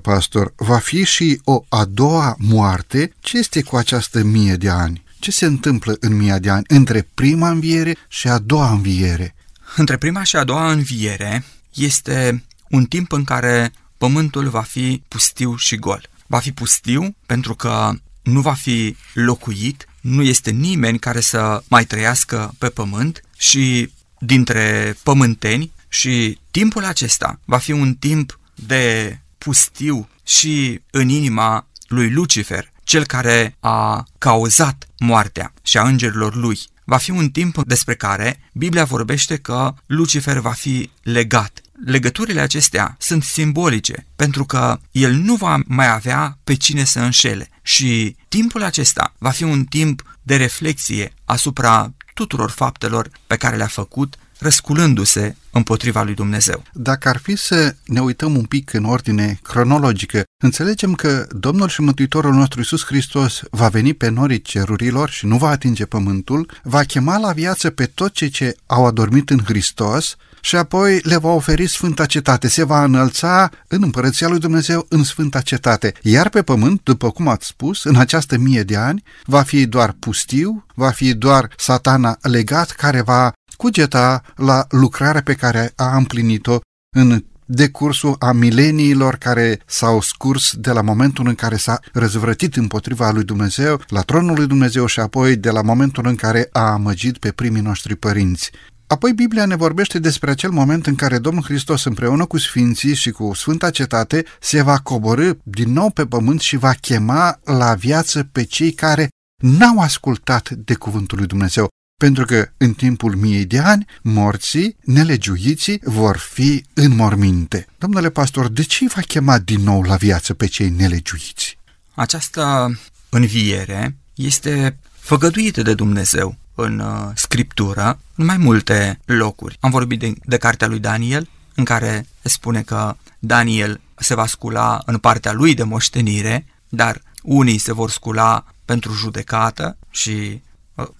pastor, 0.03 0.53
va 0.57 0.79
fi 0.79 1.05
și 1.05 1.41
o 1.45 1.65
a 1.69 1.85
doua 1.85 2.37
moarte? 2.39 3.12
Ce 3.21 3.39
este 3.39 3.62
cu 3.62 3.77
această 3.77 4.23
mie 4.23 4.55
de 4.55 4.69
ani? 4.69 5.05
Ce 5.19 5.31
se 5.31 5.45
întâmplă 5.45 5.97
în 6.01 6.17
mie 6.17 6.37
de 6.41 6.51
ani 6.51 6.65
între 6.69 7.09
prima 7.15 7.51
înviere 7.51 7.97
și 8.09 8.29
a 8.29 8.39
doua 8.39 8.71
înviere? 8.71 9.35
Între 9.77 9.97
prima 9.97 10.23
și 10.23 10.37
a 10.37 10.45
doua 10.45 10.73
înviere 10.73 11.45
este 11.75 12.45
un 12.69 12.85
timp 12.85 13.12
în 13.12 13.25
care 13.25 13.73
pământul 13.99 14.49
va 14.49 14.62
fi 14.62 15.03
pustiu 15.09 15.57
și 15.57 15.77
gol. 15.77 16.09
Va 16.27 16.39
fi 16.39 16.53
pustiu 16.53 17.17
pentru 17.27 17.55
că 17.55 17.93
nu 18.23 18.41
va 18.41 18.55
fi 18.55 18.97
locuit, 19.12 19.87
nu 20.05 20.22
este 20.22 20.50
nimeni 20.50 20.98
care 20.98 21.20
să 21.20 21.62
mai 21.68 21.84
trăiască 21.84 22.55
pe 22.59 22.68
pământ 22.68 23.20
și 23.36 23.92
dintre 24.18 24.96
pământeni 25.02 25.72
și 25.88 26.38
timpul 26.50 26.84
acesta 26.84 27.40
va 27.44 27.59
fi 27.59 27.72
un 27.72 27.94
timp 27.94 28.38
de 28.55 29.18
pustiu 29.38 30.09
și 30.24 30.80
în 30.90 31.09
inima 31.09 31.66
lui 31.88 32.11
Lucifer, 32.11 32.72
cel 32.82 33.07
care 33.07 33.57
a 33.61 34.07
cauzat 34.18 34.88
moartea 34.98 35.52
și 35.62 35.78
a 35.78 35.82
îngerilor 35.82 36.34
lui. 36.34 36.61
Va 36.84 36.96
fi 36.96 37.11
un 37.11 37.30
timp 37.30 37.64
despre 37.64 37.94
care 37.94 38.40
Biblia 38.52 38.84
vorbește 38.84 39.36
că 39.36 39.74
Lucifer 39.86 40.38
va 40.38 40.52
fi 40.52 40.90
legat. 41.02 41.61
Legăturile 41.84 42.40
acestea 42.40 42.96
sunt 42.98 43.22
simbolice, 43.22 44.07
pentru 44.16 44.44
că 44.44 44.78
el 44.90 45.12
nu 45.12 45.34
va 45.34 45.61
mai 45.66 45.88
avea 45.88 46.38
pe 46.44 46.55
cine 46.55 46.84
să 46.84 47.00
înșele. 47.00 47.48
Și 47.67 48.17
timpul 48.29 48.62
acesta 48.62 49.15
va 49.19 49.31
fi 49.31 49.43
un 49.43 49.65
timp 49.65 50.19
de 50.23 50.37
reflexie 50.37 51.12
asupra 51.25 51.93
tuturor 52.15 52.51
faptelor 52.51 53.11
pe 53.27 53.37
care 53.37 53.57
le-a 53.57 53.67
făcut, 53.67 54.17
răsculându-se 54.45 55.36
împotriva 55.51 56.03
lui 56.03 56.14
Dumnezeu. 56.14 56.62
Dacă 56.72 57.09
ar 57.09 57.16
fi 57.16 57.36
să 57.36 57.74
ne 57.84 58.01
uităm 58.01 58.36
un 58.36 58.45
pic 58.45 58.72
în 58.72 58.84
ordine 58.84 59.38
cronologică, 59.42 60.22
înțelegem 60.42 60.95
că 60.95 61.26
Domnul 61.30 61.68
și 61.68 61.80
Mântuitorul 61.80 62.32
nostru 62.32 62.59
Iisus 62.59 62.84
Hristos 62.84 63.42
va 63.51 63.68
veni 63.68 63.95
pe 63.95 64.09
norii 64.09 64.42
cerurilor 64.42 65.11
și 65.11 65.26
nu 65.26 65.36
va 65.36 65.49
atinge 65.49 65.84
pământul, 65.84 66.51
va 66.62 66.82
chema 66.82 67.18
la 67.18 67.32
viață 67.32 67.70
pe 67.70 67.84
toți 67.84 68.12
cei 68.12 68.28
ce 68.28 68.57
au 68.66 68.86
adormit 68.86 69.30
în 69.30 69.40
Hristos 69.45 70.16
și 70.40 70.57
apoi 70.57 71.01
le 71.03 71.16
va 71.16 71.28
oferi 71.28 71.66
Sfânta 71.66 72.07
Cetate. 72.07 72.49
Se 72.49 72.64
va 72.64 72.84
înălța 72.84 73.51
în 73.68 73.82
Împărăția 73.82 74.28
lui 74.28 74.38
Dumnezeu 74.38 74.86
în 74.88 75.05
Sfânta 75.05 75.40
Cetate. 75.40 75.95
Iar 76.03 76.28
pe 76.28 76.42
pământ, 76.42 76.80
după 76.82 77.11
cum 77.11 77.28
ați 77.28 77.47
spus, 77.47 77.84
în 77.84 77.97
această 77.97 78.38
mie 78.38 78.62
de 78.62 78.76
ani, 78.76 79.03
va 79.24 79.42
fi 79.42 79.66
doar 79.66 79.97
pustiu, 79.99 80.66
va 80.74 80.90
fi 80.90 81.14
doar 81.14 81.51
satana 81.57 82.18
legat 82.20 82.70
care 82.70 83.01
va 83.01 83.32
cugeta 83.57 84.22
la 84.36 84.66
lucrarea 84.68 85.22
pe 85.22 85.34
care 85.34 85.72
a 85.76 85.96
împlinit-o 85.96 86.59
în 86.96 87.24
decursul 87.46 88.16
a 88.18 88.32
mileniilor 88.32 89.14
care 89.14 89.61
s-au 89.66 90.00
scurs 90.00 90.55
de 90.57 90.70
la 90.70 90.82
momentul 90.82 91.28
în 91.28 91.34
care 91.34 91.57
s-a 91.57 91.78
răzvrătit 91.92 92.57
împotriva 92.57 93.11
lui 93.11 93.24
Dumnezeu, 93.24 93.80
la 93.88 94.00
tronul 94.00 94.34
lui 94.34 94.46
Dumnezeu 94.46 94.86
și 94.86 95.00
apoi 95.00 95.36
de 95.36 95.50
la 95.50 95.62
momentul 95.62 96.07
în 96.07 96.14
care 96.14 96.48
a 96.52 96.72
amăgit 96.72 97.18
pe 97.18 97.32
primii 97.32 97.62
noștri 97.62 97.96
părinți. 97.96 98.50
Apoi 98.86 99.12
Biblia 99.12 99.46
ne 99.46 99.57
vorbește 99.57 99.98
despre 99.98 100.30
acel 100.30 100.50
moment 100.50 100.86
în 100.86 100.94
care 100.94 101.18
Domnul 101.18 101.42
Hristos 101.42 101.84
împreună 101.84 102.24
cu 102.24 102.38
Sfinții 102.38 102.94
și 102.94 103.11
cu 103.11 103.32
Sfânta 103.34 103.70
Cetate 103.70 104.24
se 104.40 104.62
va 104.62 104.78
coborâ 104.78 105.30
din 105.42 105.72
nou 105.72 105.90
pe 105.90 106.07
pământ 106.07 106.40
și 106.40 106.57
va 106.57 106.72
chema 106.80 107.38
la 107.44 107.74
viață 107.74 108.28
pe 108.32 108.42
cei 108.42 108.72
care 108.72 109.09
n-au 109.42 109.78
ascultat 109.78 110.50
de 110.50 110.74
cuvântul 110.74 111.18
lui 111.18 111.26
Dumnezeu. 111.26 111.68
Pentru 111.97 112.24
că 112.24 112.49
în 112.57 112.72
timpul 112.72 113.14
miei 113.14 113.45
de 113.45 113.59
ani, 113.59 113.86
morții, 114.03 114.76
nelegiuiții 114.84 115.80
vor 115.82 116.16
fi 116.16 116.64
în 116.74 116.95
morminte. 116.95 117.66
Domnule 117.78 118.11
pastor, 118.11 118.49
de 118.49 118.62
ce 118.62 118.86
va 118.95 119.01
chema 119.01 119.38
din 119.38 119.61
nou 119.61 119.82
la 119.82 119.97
viață 119.97 120.34
pe 120.34 120.47
cei 120.47 120.68
nelegiuiți? 120.68 121.59
Această 121.95 122.74
înviere 123.09 123.97
este 124.14 124.78
făgăduită 124.99 125.62
de 125.62 125.74
Dumnezeu 125.74 126.36
în 126.55 126.78
uh, 126.78 127.11
scriptură, 127.14 127.99
în 128.14 128.24
mai 128.24 128.36
multe 128.36 129.01
locuri. 129.05 129.57
Am 129.61 129.70
vorbit 129.70 129.99
de, 129.99 130.12
de 130.24 130.36
cartea 130.36 130.66
lui 130.66 130.78
Daniel, 130.78 131.28
în 131.55 131.64
care 131.64 132.07
spune 132.22 132.62
că 132.62 132.97
Daniel 133.18 133.80
se 133.95 134.14
va 134.14 134.26
scula 134.26 134.82
în 134.86 134.99
partea 134.99 135.32
lui 135.32 135.55
de 135.55 135.62
moștenire, 135.62 136.47
dar 136.68 137.03
unii 137.22 137.59
se 137.59 137.72
vor 137.72 137.90
scula 137.90 138.45
pentru 138.64 138.92
judecată 138.92 139.76
și 139.90 140.11
uh, 140.11 140.40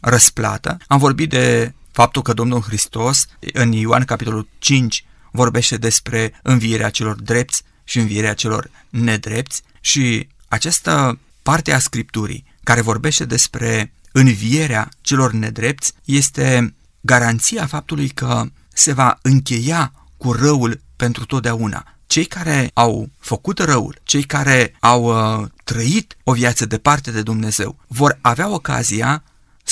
răsplată. 0.01 0.77
Am 0.87 0.99
vorbit 0.99 1.29
de 1.29 1.75
faptul 1.93 2.23
că 2.23 2.33
Domnul 2.33 2.61
Hristos, 2.61 3.27
în 3.53 3.73
Ioan 3.73 4.05
capitolul 4.05 4.49
5, 4.59 5.05
vorbește 5.33 5.77
despre 5.77 6.41
învierea 6.43 6.91
celor 6.91 7.21
drepți 7.21 7.63
și 7.85 7.99
învierea 7.99 8.35
celor 8.35 8.71
nedrepți 8.89 9.63
și 9.81 10.29
această 10.49 11.19
parte 11.43 11.73
a 11.73 11.79
Scripturii 11.79 12.45
care 12.63 12.81
vorbește 12.81 13.25
despre 13.25 13.93
învierea 14.13 14.89
celor 15.01 15.33
nedrepți 15.33 15.93
este 16.05 16.75
garanția 17.01 17.67
faptului 17.67 18.09
că 18.09 18.45
se 18.73 18.93
va 18.93 19.19
încheia 19.23 19.93
cu 20.17 20.33
răul 20.33 20.81
pentru 20.97 21.25
totdeauna. 21.25 21.97
Cei 22.07 22.25
care 22.25 22.71
au 22.75 23.09
făcut 23.19 23.59
răul, 23.59 24.01
cei 24.03 24.23
care 24.23 24.77
au 24.81 25.03
uh, 25.05 25.49
trăit 25.65 26.17
o 26.25 26.33
viață 26.33 26.67
departe 26.67 27.11
de 27.11 27.23
Dumnezeu, 27.23 27.77
vor 27.87 28.19
avea 28.21 28.49
ocazia 28.49 29.23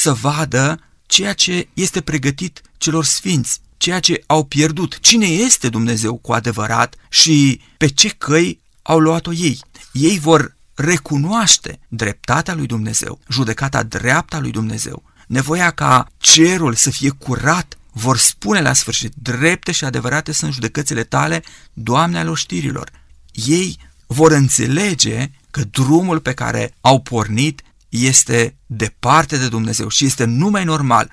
să 0.03 0.13
vadă 0.13 0.81
ceea 1.07 1.33
ce 1.33 1.69
este 1.75 2.01
pregătit 2.01 2.61
celor 2.77 3.05
sfinți, 3.05 3.61
ceea 3.77 4.01
ce 4.01 4.23
au 4.27 4.45
pierdut, 4.45 4.99
cine 5.01 5.27
este 5.27 5.69
Dumnezeu 5.69 6.17
cu 6.17 6.33
adevărat 6.33 6.95
și 7.09 7.61
pe 7.77 7.87
ce 7.87 8.09
căi 8.09 8.61
au 8.83 8.99
luat-o 8.99 9.33
ei. 9.33 9.61
Ei 9.93 10.19
vor 10.19 10.57
recunoaște 10.75 11.79
dreptatea 11.89 12.55
lui 12.55 12.67
Dumnezeu, 12.67 13.21
judecata 13.29 13.83
dreapta 13.83 14.39
lui 14.39 14.51
Dumnezeu, 14.51 15.03
nevoia 15.27 15.71
ca 15.71 16.07
cerul 16.19 16.75
să 16.75 16.91
fie 16.91 17.11
curat, 17.11 17.79
vor 17.93 18.19
spune 18.19 18.61
la 18.61 18.73
sfârșit, 18.73 19.13
drepte 19.15 19.73
și 19.73 19.85
adevărate 19.85 20.33
sunt 20.33 20.53
judecățile 20.53 21.05
tale, 21.05 21.43
Doamne 21.73 22.19
al 22.19 22.29
oștirilor. 22.29 22.91
Ei 23.33 23.79
vor 24.07 24.33
înțelege 24.33 25.31
că 25.51 25.65
drumul 25.65 26.21
pe 26.21 26.33
care 26.33 26.75
au 26.81 27.01
pornit 27.01 27.63
este 27.93 28.57
departe 28.67 29.37
de 29.37 29.49
Dumnezeu 29.49 29.89
și 29.89 30.05
este 30.05 30.25
numai 30.25 30.65
normal 30.65 31.11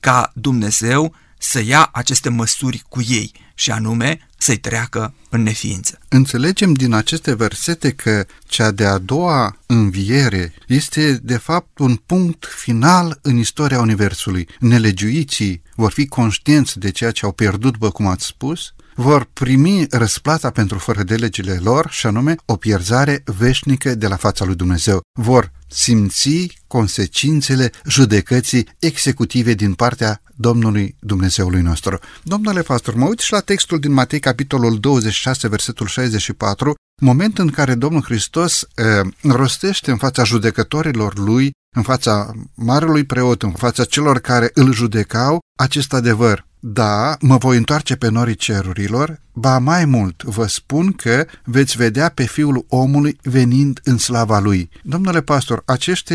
ca 0.00 0.32
Dumnezeu 0.34 1.14
să 1.38 1.62
ia 1.62 1.88
aceste 1.92 2.28
măsuri 2.28 2.82
cu 2.88 3.00
ei 3.08 3.32
și 3.54 3.70
anume 3.70 4.28
să-i 4.38 4.56
treacă 4.56 5.14
în 5.30 5.42
neființă. 5.42 5.98
Înțelegem 6.08 6.72
din 6.72 6.92
aceste 6.92 7.34
versete 7.34 7.90
că 7.90 8.26
cea 8.46 8.70
de-a 8.70 8.98
doua 8.98 9.58
înviere 9.66 10.54
este 10.66 11.12
de 11.22 11.36
fapt 11.36 11.78
un 11.78 11.96
punct 11.96 12.46
final 12.56 13.18
în 13.22 13.36
istoria 13.36 13.80
Universului. 13.80 14.48
Nelegiuiții 14.58 15.62
vor 15.74 15.92
fi 15.92 16.06
conștienți 16.06 16.78
de 16.78 16.90
ceea 16.90 17.10
ce 17.10 17.24
au 17.24 17.32
pierdut, 17.32 17.72
după 17.72 17.90
cum 17.90 18.06
ați 18.06 18.26
spus, 18.26 18.74
vor 19.00 19.28
primi 19.32 19.86
răsplata 19.90 20.50
pentru 20.50 20.78
fără 20.78 21.02
de 21.02 21.14
legile 21.14 21.58
lor 21.62 21.86
și 21.90 22.06
anume 22.06 22.34
o 22.44 22.56
pierzare 22.56 23.22
veșnică 23.24 23.94
de 23.94 24.06
la 24.06 24.16
fața 24.16 24.44
lui 24.44 24.54
Dumnezeu. 24.54 25.00
Vor 25.18 25.52
simți 25.68 26.60
consecințele 26.66 27.72
judecății 27.86 28.68
executive 28.78 29.52
din 29.52 29.74
partea 29.74 30.22
Domnului 30.34 30.96
Dumnezeului 31.00 31.60
nostru. 31.60 31.98
Domnule 32.22 32.62
pastor, 32.62 32.94
mă 32.94 33.06
uit 33.06 33.18
și 33.18 33.32
la 33.32 33.40
textul 33.40 33.78
din 33.78 33.92
Matei, 33.92 34.20
capitolul 34.20 34.80
26, 34.80 35.48
versetul 35.48 35.86
64, 35.86 36.74
moment 37.02 37.38
în 37.38 37.48
care 37.48 37.74
Domnul 37.74 38.02
Hristos 38.02 38.60
uh, 38.60 39.12
rostește 39.22 39.90
în 39.90 39.96
fața 39.96 40.24
judecătorilor 40.24 41.18
lui, 41.18 41.50
în 41.76 41.82
fața 41.82 42.32
marelui 42.54 43.04
preot, 43.04 43.42
în 43.42 43.52
fața 43.52 43.84
celor 43.84 44.18
care 44.18 44.50
îl 44.54 44.72
judecau, 44.72 45.38
acest 45.58 45.92
adevăr. 45.92 46.47
Da, 46.60 47.16
mă 47.20 47.36
voi 47.36 47.56
întoarce 47.56 47.96
pe 47.96 48.08
norii 48.08 48.34
cerurilor, 48.34 49.20
ba 49.32 49.58
mai 49.58 49.84
mult, 49.84 50.22
vă 50.22 50.46
spun 50.46 50.92
că 50.92 51.26
veți 51.44 51.76
vedea 51.76 52.08
pe 52.08 52.26
Fiul 52.26 52.64
omului 52.68 53.18
venind 53.22 53.80
în 53.84 53.98
slava 53.98 54.38
lui. 54.38 54.70
Domnule 54.82 55.20
pastor, 55.20 55.62
acești 55.64 56.14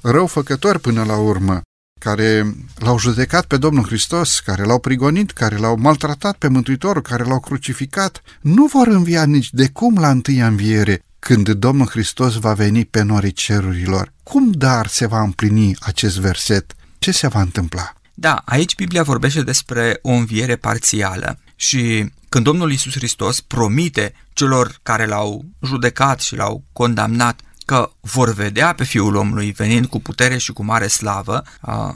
răufăcători 0.00 0.80
până 0.80 1.04
la 1.04 1.16
urmă, 1.16 1.60
care 2.00 2.54
l-au 2.78 2.98
judecat 2.98 3.44
pe 3.44 3.56
Domnul 3.56 3.84
Hristos, 3.84 4.40
care 4.40 4.64
l-au 4.64 4.78
prigonit, 4.78 5.30
care 5.30 5.56
l-au 5.56 5.76
maltratat 5.76 6.36
pe 6.36 6.48
Mântuitorul, 6.48 7.02
care 7.02 7.24
l-au 7.24 7.40
crucificat, 7.40 8.22
nu 8.40 8.66
vor 8.66 8.86
învia 8.86 9.24
nici 9.24 9.50
de 9.50 9.68
cum 9.68 9.98
la 9.98 10.10
întâia 10.10 10.46
înviere, 10.46 11.02
când 11.18 11.50
Domnul 11.50 11.86
Hristos 11.86 12.34
va 12.34 12.52
veni 12.52 12.84
pe 12.84 13.02
norii 13.02 13.32
cerurilor. 13.32 14.12
Cum 14.22 14.50
dar 14.50 14.86
se 14.86 15.06
va 15.06 15.20
împlini 15.20 15.76
acest 15.80 16.18
verset? 16.18 16.74
Ce 16.98 17.10
se 17.10 17.28
va 17.28 17.40
întâmpla? 17.40 17.95
Da, 18.18 18.42
aici 18.44 18.74
Biblia 18.74 19.02
vorbește 19.02 19.42
despre 19.42 19.98
o 20.02 20.10
înviere 20.10 20.56
parțială 20.56 21.38
și 21.56 22.12
când 22.28 22.44
Domnul 22.44 22.72
Isus 22.72 22.92
Hristos 22.92 23.40
promite 23.40 24.14
celor 24.32 24.78
care 24.82 25.06
l-au 25.06 25.44
judecat 25.62 26.20
și 26.20 26.36
l-au 26.36 26.64
condamnat 26.72 27.40
că 27.64 27.90
vor 28.00 28.32
vedea 28.32 28.72
pe 28.72 28.84
Fiul 28.84 29.14
omului 29.14 29.52
venind 29.52 29.86
cu 29.86 30.00
putere 30.00 30.38
și 30.38 30.52
cu 30.52 30.64
mare 30.64 30.86
slavă, 30.86 31.42
uh, 31.62 31.94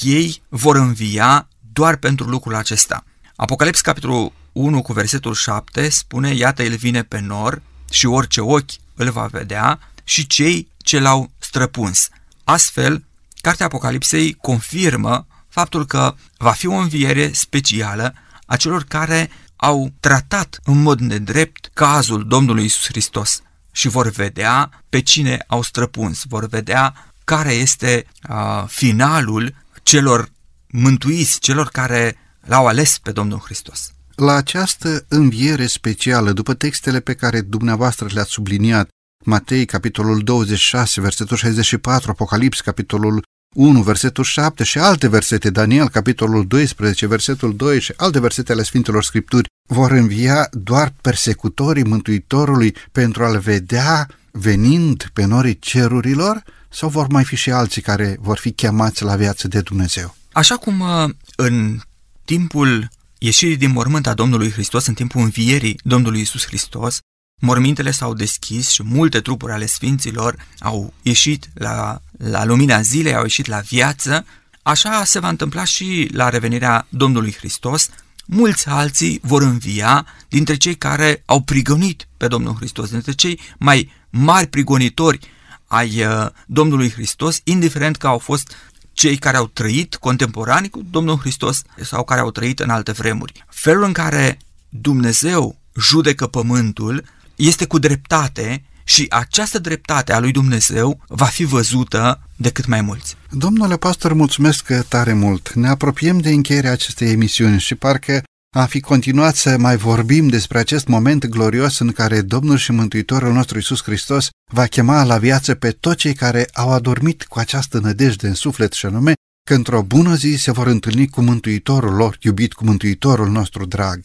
ei 0.00 0.42
vor 0.48 0.76
învia 0.76 1.48
doar 1.72 1.96
pentru 1.96 2.26
lucrul 2.28 2.54
acesta. 2.54 3.04
Apocalips 3.36 3.80
capitolul 3.80 4.32
1 4.52 4.82
cu 4.82 4.92
versetul 4.92 5.34
7 5.34 5.88
spune, 5.88 6.34
iată 6.34 6.62
el 6.62 6.76
vine 6.76 7.02
pe 7.02 7.20
nor 7.20 7.62
și 7.90 8.06
orice 8.06 8.40
ochi 8.40 8.72
îl 8.94 9.10
va 9.10 9.26
vedea 9.26 9.78
și 10.04 10.26
cei 10.26 10.68
ce 10.76 10.98
l-au 10.98 11.30
străpuns. 11.38 12.08
Astfel, 12.44 13.04
Cartea 13.40 13.66
Apocalipsei 13.66 14.32
confirmă 14.32 15.26
faptul 15.50 15.86
că 15.86 16.14
va 16.36 16.50
fi 16.50 16.66
o 16.66 16.74
înviere 16.74 17.32
specială 17.32 18.14
a 18.46 18.56
celor 18.56 18.84
care 18.84 19.30
au 19.56 19.92
tratat 20.00 20.60
în 20.64 20.82
mod 20.82 21.00
nedrept 21.00 21.70
cazul 21.72 22.26
Domnului 22.28 22.64
Isus 22.64 22.86
Hristos 22.86 23.42
și 23.72 23.88
vor 23.88 24.10
vedea 24.10 24.84
pe 24.88 25.00
cine 25.00 25.44
au 25.46 25.62
străpuns, 25.62 26.22
vor 26.28 26.46
vedea 26.46 27.12
care 27.24 27.52
este 27.52 28.06
uh, 28.28 28.64
finalul 28.66 29.54
celor 29.82 30.28
mântuiți, 30.68 31.38
celor 31.38 31.68
care 31.68 32.16
l-au 32.40 32.66
ales 32.66 32.98
pe 32.98 33.12
Domnul 33.12 33.38
Hristos. 33.38 33.92
La 34.14 34.32
această 34.32 35.04
înviere 35.08 35.66
specială, 35.66 36.32
după 36.32 36.54
textele 36.54 37.00
pe 37.00 37.14
care 37.14 37.40
dumneavoastră 37.40 38.08
le-ați 38.12 38.30
subliniat, 38.30 38.88
Matei, 39.24 39.64
capitolul 39.64 40.22
26, 40.22 41.00
versetul 41.00 41.36
64, 41.36 42.10
Apocalips, 42.10 42.60
capitolul 42.60 43.22
1, 43.54 43.82
versetul 43.82 44.24
7 44.24 44.64
și 44.64 44.78
alte 44.78 45.08
versete, 45.08 45.50
Daniel, 45.50 45.88
capitolul 45.88 46.46
12, 46.46 47.06
versetul 47.06 47.56
2 47.56 47.80
și 47.80 47.92
alte 47.96 48.20
versete 48.20 48.52
ale 48.52 48.62
Sfintelor 48.62 49.04
Scripturi, 49.04 49.48
vor 49.68 49.90
învia 49.90 50.48
doar 50.52 50.92
persecutorii 51.00 51.84
Mântuitorului 51.84 52.76
pentru 52.92 53.24
a-L 53.24 53.38
vedea 53.38 54.06
venind 54.30 55.10
pe 55.12 55.24
norii 55.24 55.58
cerurilor 55.58 56.42
sau 56.68 56.88
vor 56.88 57.06
mai 57.06 57.24
fi 57.24 57.36
și 57.36 57.50
alții 57.50 57.82
care 57.82 58.16
vor 58.20 58.38
fi 58.38 58.52
chemați 58.52 59.02
la 59.02 59.16
viață 59.16 59.48
de 59.48 59.60
Dumnezeu? 59.60 60.16
Așa 60.32 60.56
cum 60.56 60.80
uh, 60.80 61.10
în 61.36 61.80
timpul 62.24 62.88
ieșirii 63.18 63.56
din 63.56 63.70
mormânt 63.70 64.06
a 64.06 64.14
Domnului 64.14 64.50
Hristos, 64.50 64.86
în 64.86 64.94
timpul 64.94 65.20
învierii 65.20 65.80
Domnului 65.82 66.20
Isus 66.20 66.46
Hristos, 66.46 66.98
mormintele 67.40 67.90
s-au 67.90 68.14
deschis 68.14 68.68
și 68.68 68.82
multe 68.82 69.20
trupuri 69.20 69.52
ale 69.52 69.66
sfinților 69.66 70.36
au 70.58 70.92
ieșit 71.02 71.48
la, 71.54 72.02
la 72.18 72.44
lumina 72.44 72.80
zilei, 72.80 73.14
au 73.14 73.22
ieșit 73.22 73.46
la 73.46 73.58
viață, 73.58 74.24
așa 74.62 75.04
se 75.04 75.18
va 75.18 75.28
întâmpla 75.28 75.64
și 75.64 76.08
la 76.12 76.28
revenirea 76.28 76.86
Domnului 76.88 77.34
Hristos, 77.38 77.88
mulți 78.26 78.68
alții 78.68 79.20
vor 79.22 79.42
învia 79.42 80.06
dintre 80.28 80.56
cei 80.56 80.76
care 80.76 81.22
au 81.24 81.40
prigonit 81.40 82.08
pe 82.16 82.28
Domnul 82.28 82.54
Hristos, 82.54 82.90
dintre 82.90 83.12
cei 83.12 83.40
mai 83.58 83.92
mari 84.10 84.46
prigonitori 84.46 85.18
ai 85.66 86.04
uh, 86.04 86.26
Domnului 86.46 86.90
Hristos, 86.90 87.40
indiferent 87.44 87.96
că 87.96 88.06
au 88.06 88.18
fost 88.18 88.52
cei 88.92 89.16
care 89.16 89.36
au 89.36 89.46
trăit 89.46 89.94
contemporani 89.94 90.68
cu 90.68 90.82
Domnul 90.90 91.18
Hristos 91.18 91.62
sau 91.80 92.04
care 92.04 92.20
au 92.20 92.30
trăit 92.30 92.60
în 92.60 92.70
alte 92.70 92.92
vremuri. 92.92 93.44
Felul 93.48 93.84
în 93.84 93.92
care 93.92 94.38
Dumnezeu 94.68 95.58
judecă 95.76 96.26
pământul 96.26 97.04
este 97.40 97.66
cu 97.66 97.78
dreptate 97.78 98.64
și 98.84 99.06
această 99.08 99.58
dreptate 99.58 100.12
a 100.12 100.18
lui 100.18 100.32
Dumnezeu 100.32 101.02
va 101.08 101.24
fi 101.24 101.44
văzută 101.44 102.20
de 102.36 102.50
cât 102.50 102.66
mai 102.66 102.80
mulți. 102.80 103.16
Domnule 103.30 103.76
pastor, 103.76 104.12
mulțumesc 104.12 104.72
tare 104.88 105.12
mult. 105.12 105.52
Ne 105.52 105.68
apropiem 105.68 106.18
de 106.18 106.30
încheierea 106.30 106.72
acestei 106.72 107.10
emisiuni 107.10 107.60
și 107.60 107.74
parcă 107.74 108.22
a 108.56 108.64
fi 108.64 108.80
continuat 108.80 109.34
să 109.34 109.56
mai 109.58 109.76
vorbim 109.76 110.28
despre 110.28 110.58
acest 110.58 110.86
moment 110.86 111.26
glorios 111.26 111.78
în 111.78 111.92
care 111.92 112.20
Domnul 112.20 112.56
și 112.56 112.72
Mântuitorul 112.72 113.32
nostru 113.32 113.58
Isus 113.58 113.82
Hristos 113.82 114.28
va 114.52 114.66
chema 114.66 115.04
la 115.04 115.18
viață 115.18 115.54
pe 115.54 115.70
toți 115.70 115.96
cei 115.96 116.14
care 116.14 116.48
au 116.52 116.72
adormit 116.72 117.24
cu 117.24 117.38
această 117.38 117.78
nădejde 117.78 118.26
în 118.26 118.34
suflet 118.34 118.72
și 118.72 118.86
anume 118.86 119.12
că 119.48 119.54
într-o 119.54 119.82
bună 119.82 120.14
zi 120.14 120.36
se 120.38 120.50
vor 120.50 120.66
întâlni 120.66 121.08
cu 121.08 121.20
Mântuitorul 121.20 121.94
lor, 121.94 122.16
iubit 122.20 122.52
cu 122.52 122.64
Mântuitorul 122.64 123.28
nostru 123.28 123.66
drag. 123.66 124.00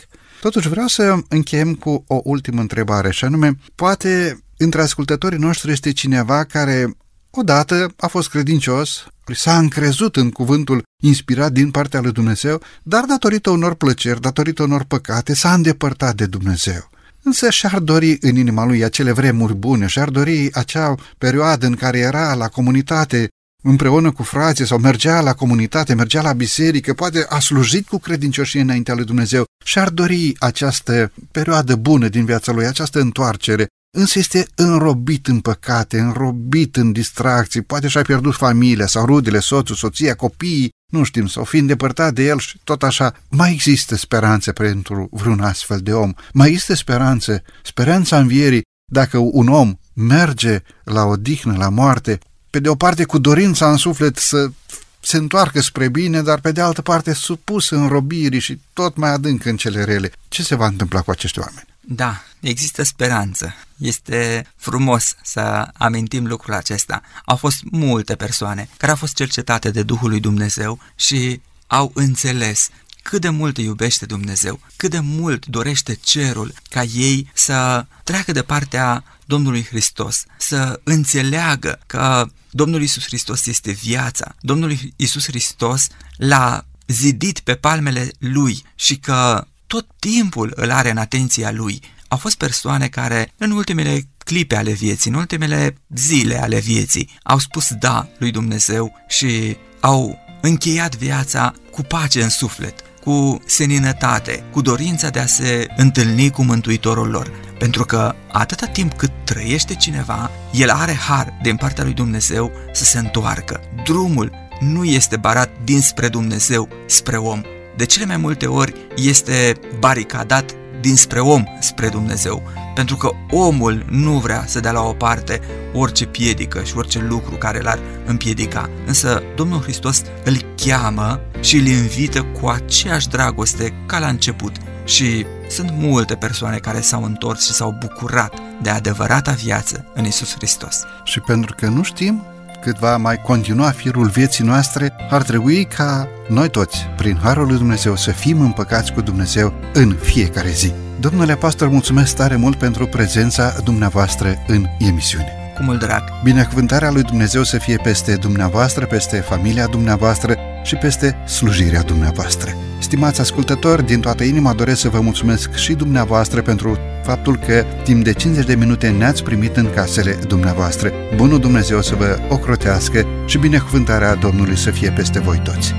Totuși 0.46 0.70
vreau 0.70 0.88
să 0.88 1.18
încheiem 1.30 1.74
cu 1.74 2.04
o 2.08 2.22
ultimă 2.24 2.62
întrebare 2.62 3.12
și 3.12 3.26
anume, 3.26 3.58
poate 3.76 4.40
între 4.58 4.82
ascultătorii 4.82 5.40
noștri 5.40 5.72
este 5.72 5.92
cineva 5.92 6.44
care 6.44 6.98
odată 7.30 7.94
a 7.98 8.08
fost 8.08 8.30
credincios, 8.30 9.08
s-a 9.34 9.58
încrezut 9.58 10.16
în 10.16 10.32
cuvântul 10.32 10.84
inspirat 11.04 11.52
din 11.52 11.72
partea 11.72 12.02
lui 12.02 12.12
Dumnezeu, 12.12 12.62
dar 12.84 13.04
datorită 13.04 13.50
unor 13.50 13.74
plăceri, 13.74 14.22
datorită 14.22 14.64
unor 14.64 14.84
păcate, 14.84 15.34
s-a 15.34 15.54
îndepărtat 15.54 16.16
de 16.16 16.26
Dumnezeu. 16.26 16.90
Însă 17.24 17.50
și-ar 17.50 17.80
dori 17.80 18.18
în 18.22 18.36
inima 18.36 18.66
lui 18.66 18.84
acele 18.84 19.12
vremuri 19.12 19.56
bune, 19.56 19.88
și-ar 19.88 20.10
dori 20.10 20.50
acea 20.54 20.96
perioadă 21.18 21.66
în 21.66 21.76
care 21.76 21.98
era 21.98 22.34
la 22.34 22.48
comunitate 22.48 23.28
împreună 23.68 24.12
cu 24.12 24.24
frații 24.24 24.68
sau 24.68 24.78
mergea 24.78 25.22
la 25.22 25.34
comunitate, 25.34 25.94
mergea 25.94 26.22
la 26.22 26.34
biserică, 26.34 26.94
poate 26.94 27.26
a 27.30 27.40
slujit 27.40 27.88
cu 27.88 27.98
credincioșie 27.98 28.62
înaintea 28.62 28.94
lui 28.94 29.06
Dumnezeu 29.06 29.46
și 29.66 29.80
ar 29.80 29.90
dori 29.90 30.36
această 30.40 31.12
perioadă 31.32 31.76
bună 31.76 32.08
din 32.08 32.26
viața 32.26 32.52
lui, 32.52 32.66
această 32.66 33.00
întoarcere, 33.00 33.68
însă 33.98 34.20
este 34.20 34.48
înrobit 34.56 35.28
în 35.28 35.40
păcate, 35.40 36.00
înrobit 36.00 36.76
în 36.76 36.92
distracții, 36.92 37.62
poate 37.62 37.88
și-a 37.88 38.02
pierdut 38.02 38.36
familia 38.36 38.88
sau 38.88 39.06
rudele, 39.06 39.40
soțul, 39.40 39.76
soția, 39.76 40.16
copiii, 40.16 40.70
nu 40.92 41.04
știm, 41.04 41.28
sau 41.28 41.44
fi 41.44 41.58
îndepărtat 41.58 42.14
de 42.14 42.26
el 42.26 42.40
și 42.40 42.60
tot 42.64 42.84
așa. 42.84 43.14
Mai 43.30 43.52
există 43.52 43.96
speranțe 43.96 44.52
pentru 44.52 45.08
vreun 45.12 45.40
astfel 45.40 45.80
de 45.80 45.94
om. 45.94 46.14
Mai 46.34 46.48
există 46.48 46.74
speranțe, 46.74 47.44
speranța 47.64 48.20
învierii, 48.20 48.62
dacă 48.92 49.18
un 49.18 49.48
om 49.48 49.76
merge 49.94 50.62
la 50.84 51.04
odihnă, 51.04 51.56
la 51.58 51.70
moarte, 51.70 52.20
pe 52.56 52.62
de 52.62 52.70
o 52.70 52.76
parte 52.76 53.04
cu 53.04 53.18
dorința 53.18 53.72
în 53.72 53.78
suflet 53.78 54.18
să 54.18 54.52
se 55.00 55.18
întoarcă 55.18 55.62
spre 55.62 55.88
bine, 55.90 56.22
dar 56.22 56.40
pe 56.40 56.52
de 56.52 56.62
altă 56.62 56.82
parte 56.82 57.14
supus 57.14 57.70
în 57.70 57.88
robirii 57.88 58.40
și 58.40 58.60
tot 58.74 58.96
mai 58.96 59.10
adânc 59.10 59.46
în 59.46 59.58
cele 59.58 59.84
rele. 59.84 60.12
Ce 60.28 60.44
se 60.44 60.56
va 60.56 60.66
întâmpla 60.66 61.02
cu 61.02 61.12
acești 61.12 61.40
oameni? 61.40 61.68
Da, 61.80 62.24
există 62.40 62.84
speranță. 62.84 63.54
Este 63.78 64.48
frumos 64.56 65.16
să 65.24 65.68
amintim 65.78 66.28
lucrul 66.28 66.54
acesta. 66.54 67.02
Au 67.26 67.36
fost 67.36 67.58
multe 67.64 68.16
persoane 68.16 68.70
care 68.78 68.92
au 68.92 68.98
fost 68.98 69.16
cercetate 69.16 69.72
de 69.72 69.84
Duhul 69.84 70.10
lui 70.10 70.20
Dumnezeu 70.20 70.80
și 70.96 71.42
au 71.68 71.92
înțeles 71.94 72.70
cât 73.04 73.22
de 73.22 73.30
mult 73.30 73.58
îi 73.58 73.64
iubește 73.64 74.06
Dumnezeu, 74.06 74.60
cât 74.76 74.92
de 74.92 75.00
mult 75.00 75.46
dorește 75.46 75.94
cerul 75.94 76.54
ca 76.70 76.84
ei 76.84 77.32
să 77.34 77.86
treacă 78.04 78.32
de 78.32 78.42
partea 78.42 79.04
Domnului 79.26 79.64
Hristos, 79.64 80.26
să 80.38 80.80
înțeleagă 80.84 81.80
că 81.86 82.30
Domnul 82.56 82.82
Isus 82.82 83.04
Hristos 83.06 83.46
este 83.46 83.72
viața, 83.72 84.36
Domnul 84.40 84.78
Isus 84.96 85.26
Hristos 85.26 85.88
l-a 86.18 86.66
zidit 86.88 87.40
pe 87.40 87.56
palmele 87.56 88.12
lui 88.20 88.64
și 88.76 88.98
că 88.98 89.48
tot 89.68 89.88
timpul 90.00 90.54
îl 90.56 90.72
are 90.72 90.90
în 90.90 90.98
atenția 90.98 91.52
lui. 91.52 91.82
Au 92.08 92.18
fost 92.18 92.38
persoane 92.38 92.88
care, 92.88 93.34
în 93.38 93.52
ultimele 93.52 94.08
clipe 94.18 94.56
ale 94.56 94.72
vieții, 94.72 95.12
în 95.12 95.18
ultimele 95.18 95.78
zile 95.96 96.42
ale 96.42 96.60
vieții, 96.60 97.10
au 97.24 97.40
spus 97.40 97.74
da 97.80 98.08
lui 98.18 98.32
Dumnezeu 98.32 98.94
și 99.08 99.58
au 99.80 100.20
încheiat 100.42 100.96
viața 100.96 101.54
cu 101.72 101.82
pace 101.82 102.24
în 102.24 102.30
suflet, 102.30 102.84
cu 103.06 103.42
seninătate, 103.46 104.44
cu 104.52 104.62
dorința 104.62 105.10
de 105.10 105.20
a 105.20 105.26
se 105.26 105.68
întâlni 105.76 106.30
cu 106.30 106.44
Mântuitorul 106.44 107.10
lor. 107.10 107.32
Pentru 107.60 107.86
că 107.86 108.16
atâta 108.32 108.66
timp 108.66 108.94
cât 108.94 109.12
trăiește 109.24 109.74
cineva, 109.74 110.32
el 110.52 110.70
are 110.70 110.94
har 110.94 111.34
din 111.42 111.56
partea 111.56 111.84
lui 111.84 111.94
Dumnezeu 111.94 112.52
să 112.74 112.84
se 112.84 112.98
întoarcă. 112.98 113.62
Drumul 113.84 114.32
nu 114.60 114.84
este 114.84 115.18
barat 115.18 115.50
dinspre 115.64 116.08
Dumnezeu 116.08 116.70
spre 116.86 117.18
om. 117.18 117.42
De 117.78 117.86
cele 117.86 118.06
mai 118.06 118.18
multe 118.18 118.46
ori 118.46 118.74
este 118.96 119.60
baricadat 119.80 120.56
dinspre 120.86 121.20
om 121.20 121.44
spre 121.60 121.90
Dumnezeu, 121.90 122.42
pentru 122.76 122.96
că 122.96 123.10
omul 123.30 123.86
nu 123.90 124.12
vrea 124.12 124.44
să 124.48 124.60
dea 124.60 124.72
la 124.72 124.82
o 124.82 124.94
parte 124.94 125.40
orice 125.74 126.06
piedică 126.06 126.64
și 126.64 126.78
orice 126.78 127.00
lucru 127.00 127.36
care 127.36 127.62
l-ar 127.62 127.80
împiedica. 128.06 128.70
Însă 128.86 129.24
Domnul 129.36 129.62
Hristos 129.62 130.02
îl 130.24 130.38
cheamă 130.56 131.20
și 131.40 131.56
îl 131.56 131.66
invită 131.66 132.22
cu 132.22 132.48
aceeași 132.48 133.08
dragoste 133.08 133.74
ca 133.86 134.00
la 134.00 134.08
început. 134.08 134.56
Și 134.84 135.26
sunt 135.50 135.70
multe 135.74 136.16
persoane 136.16 136.58
care 136.58 136.82
s-au 136.82 137.04
întors 137.04 137.46
și 137.46 137.54
s-au 137.54 137.78
bucurat 137.80 138.34
de 138.62 138.70
adevărata 138.70 139.32
viață 139.32 139.86
în 139.94 140.06
Isus 140.06 140.36
Hristos. 140.36 140.84
Și 141.04 141.20
pentru 141.20 141.56
că 141.58 141.68
nu 141.68 141.84
știm 141.84 142.24
cât 142.66 142.78
va 142.78 142.98
mai 142.98 143.22
continua 143.22 143.70
firul 143.70 144.08
vieții 144.08 144.44
noastre, 144.44 144.94
ar 145.10 145.24
trebui 145.24 145.66
ca 145.66 146.08
noi 146.28 146.50
toți, 146.50 146.88
prin 146.98 147.18
Harul 147.24 147.48
lui 147.48 147.58
Dumnezeu, 147.58 147.96
să 147.96 148.12
fim 148.12 148.42
împăcați 148.42 148.94
cu 148.94 149.02
Dumnezeu 149.02 149.54
în 149.74 149.96
fiecare 150.02 150.50
zi. 150.50 150.74
Domnule 151.00 151.36
pastor, 151.36 151.68
mulțumesc 151.68 152.16
tare 152.16 152.36
mult 152.36 152.56
pentru 152.58 152.88
prezența 152.88 153.54
dumneavoastră 153.64 154.36
în 154.48 154.66
emisiune. 154.80 155.28
Cu 155.56 155.64
mult 155.64 155.80
drag! 155.80 156.04
Binecuvântarea 156.24 156.92
lui 156.92 157.02
Dumnezeu 157.02 157.44
să 157.44 157.58
fie 157.58 157.78
peste 157.78 158.16
dumneavoastră, 158.16 158.86
peste 158.86 159.18
familia 159.18 159.68
dumneavoastră 159.68 160.38
și 160.66 160.76
peste 160.76 161.16
slujirea 161.26 161.82
dumneavoastră. 161.82 162.52
Stimați 162.80 163.22
ascultători, 163.22 163.86
din 163.86 164.00
toată 164.00 164.24
inima 164.24 164.54
doresc 164.54 164.80
să 164.80 164.90
vă 164.90 165.00
mulțumesc 165.00 165.56
și 165.56 165.74
dumneavoastră 165.74 166.42
pentru 166.42 166.78
faptul 167.04 167.38
că 167.38 167.64
timp 167.84 168.04
de 168.04 168.14
50 168.14 168.46
de 168.46 168.56
minute 168.56 168.90
ne-ați 168.90 169.24
primit 169.24 169.58
în 169.58 169.68
casele 169.76 170.18
dumneavoastră. 170.28 170.92
Bunul 171.16 171.40
Dumnezeu 171.40 171.82
să 171.82 171.96
vă 171.96 172.20
ocrotească 172.30 173.06
și 173.26 173.38
binecuvântarea 173.38 174.16
Domnului 174.16 174.58
să 174.58 174.72
fie 174.72 174.92
peste 174.92 175.20
voi 175.20 175.42
toți. 175.44 175.74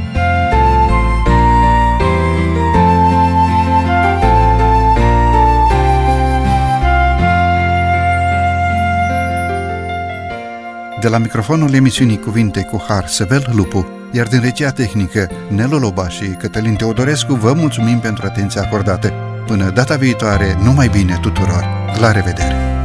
De 11.00 11.08
la 11.08 11.18
microfonul 11.18 11.74
emisiunii 11.74 12.18
Cuvinte 12.18 12.62
cu 12.70 12.84
Har 12.88 13.06
Sevel 13.06 13.50
Lupu, 13.52 13.86
iar 14.16 14.26
din 14.26 14.40
regia 14.40 14.70
tehnică 14.70 15.30
Nelu 15.48 15.78
Loba 15.78 16.08
și 16.08 16.24
Cătălin 16.24 16.74
Teodorescu 16.74 17.34
vă 17.34 17.52
mulțumim 17.52 17.98
pentru 17.98 18.26
atenția 18.26 18.62
acordată. 18.62 19.12
Până 19.46 19.70
data 19.70 19.96
viitoare, 19.96 20.58
numai 20.62 20.88
bine 20.88 21.18
tuturor! 21.22 21.64
La 22.00 22.12
revedere! 22.12 22.75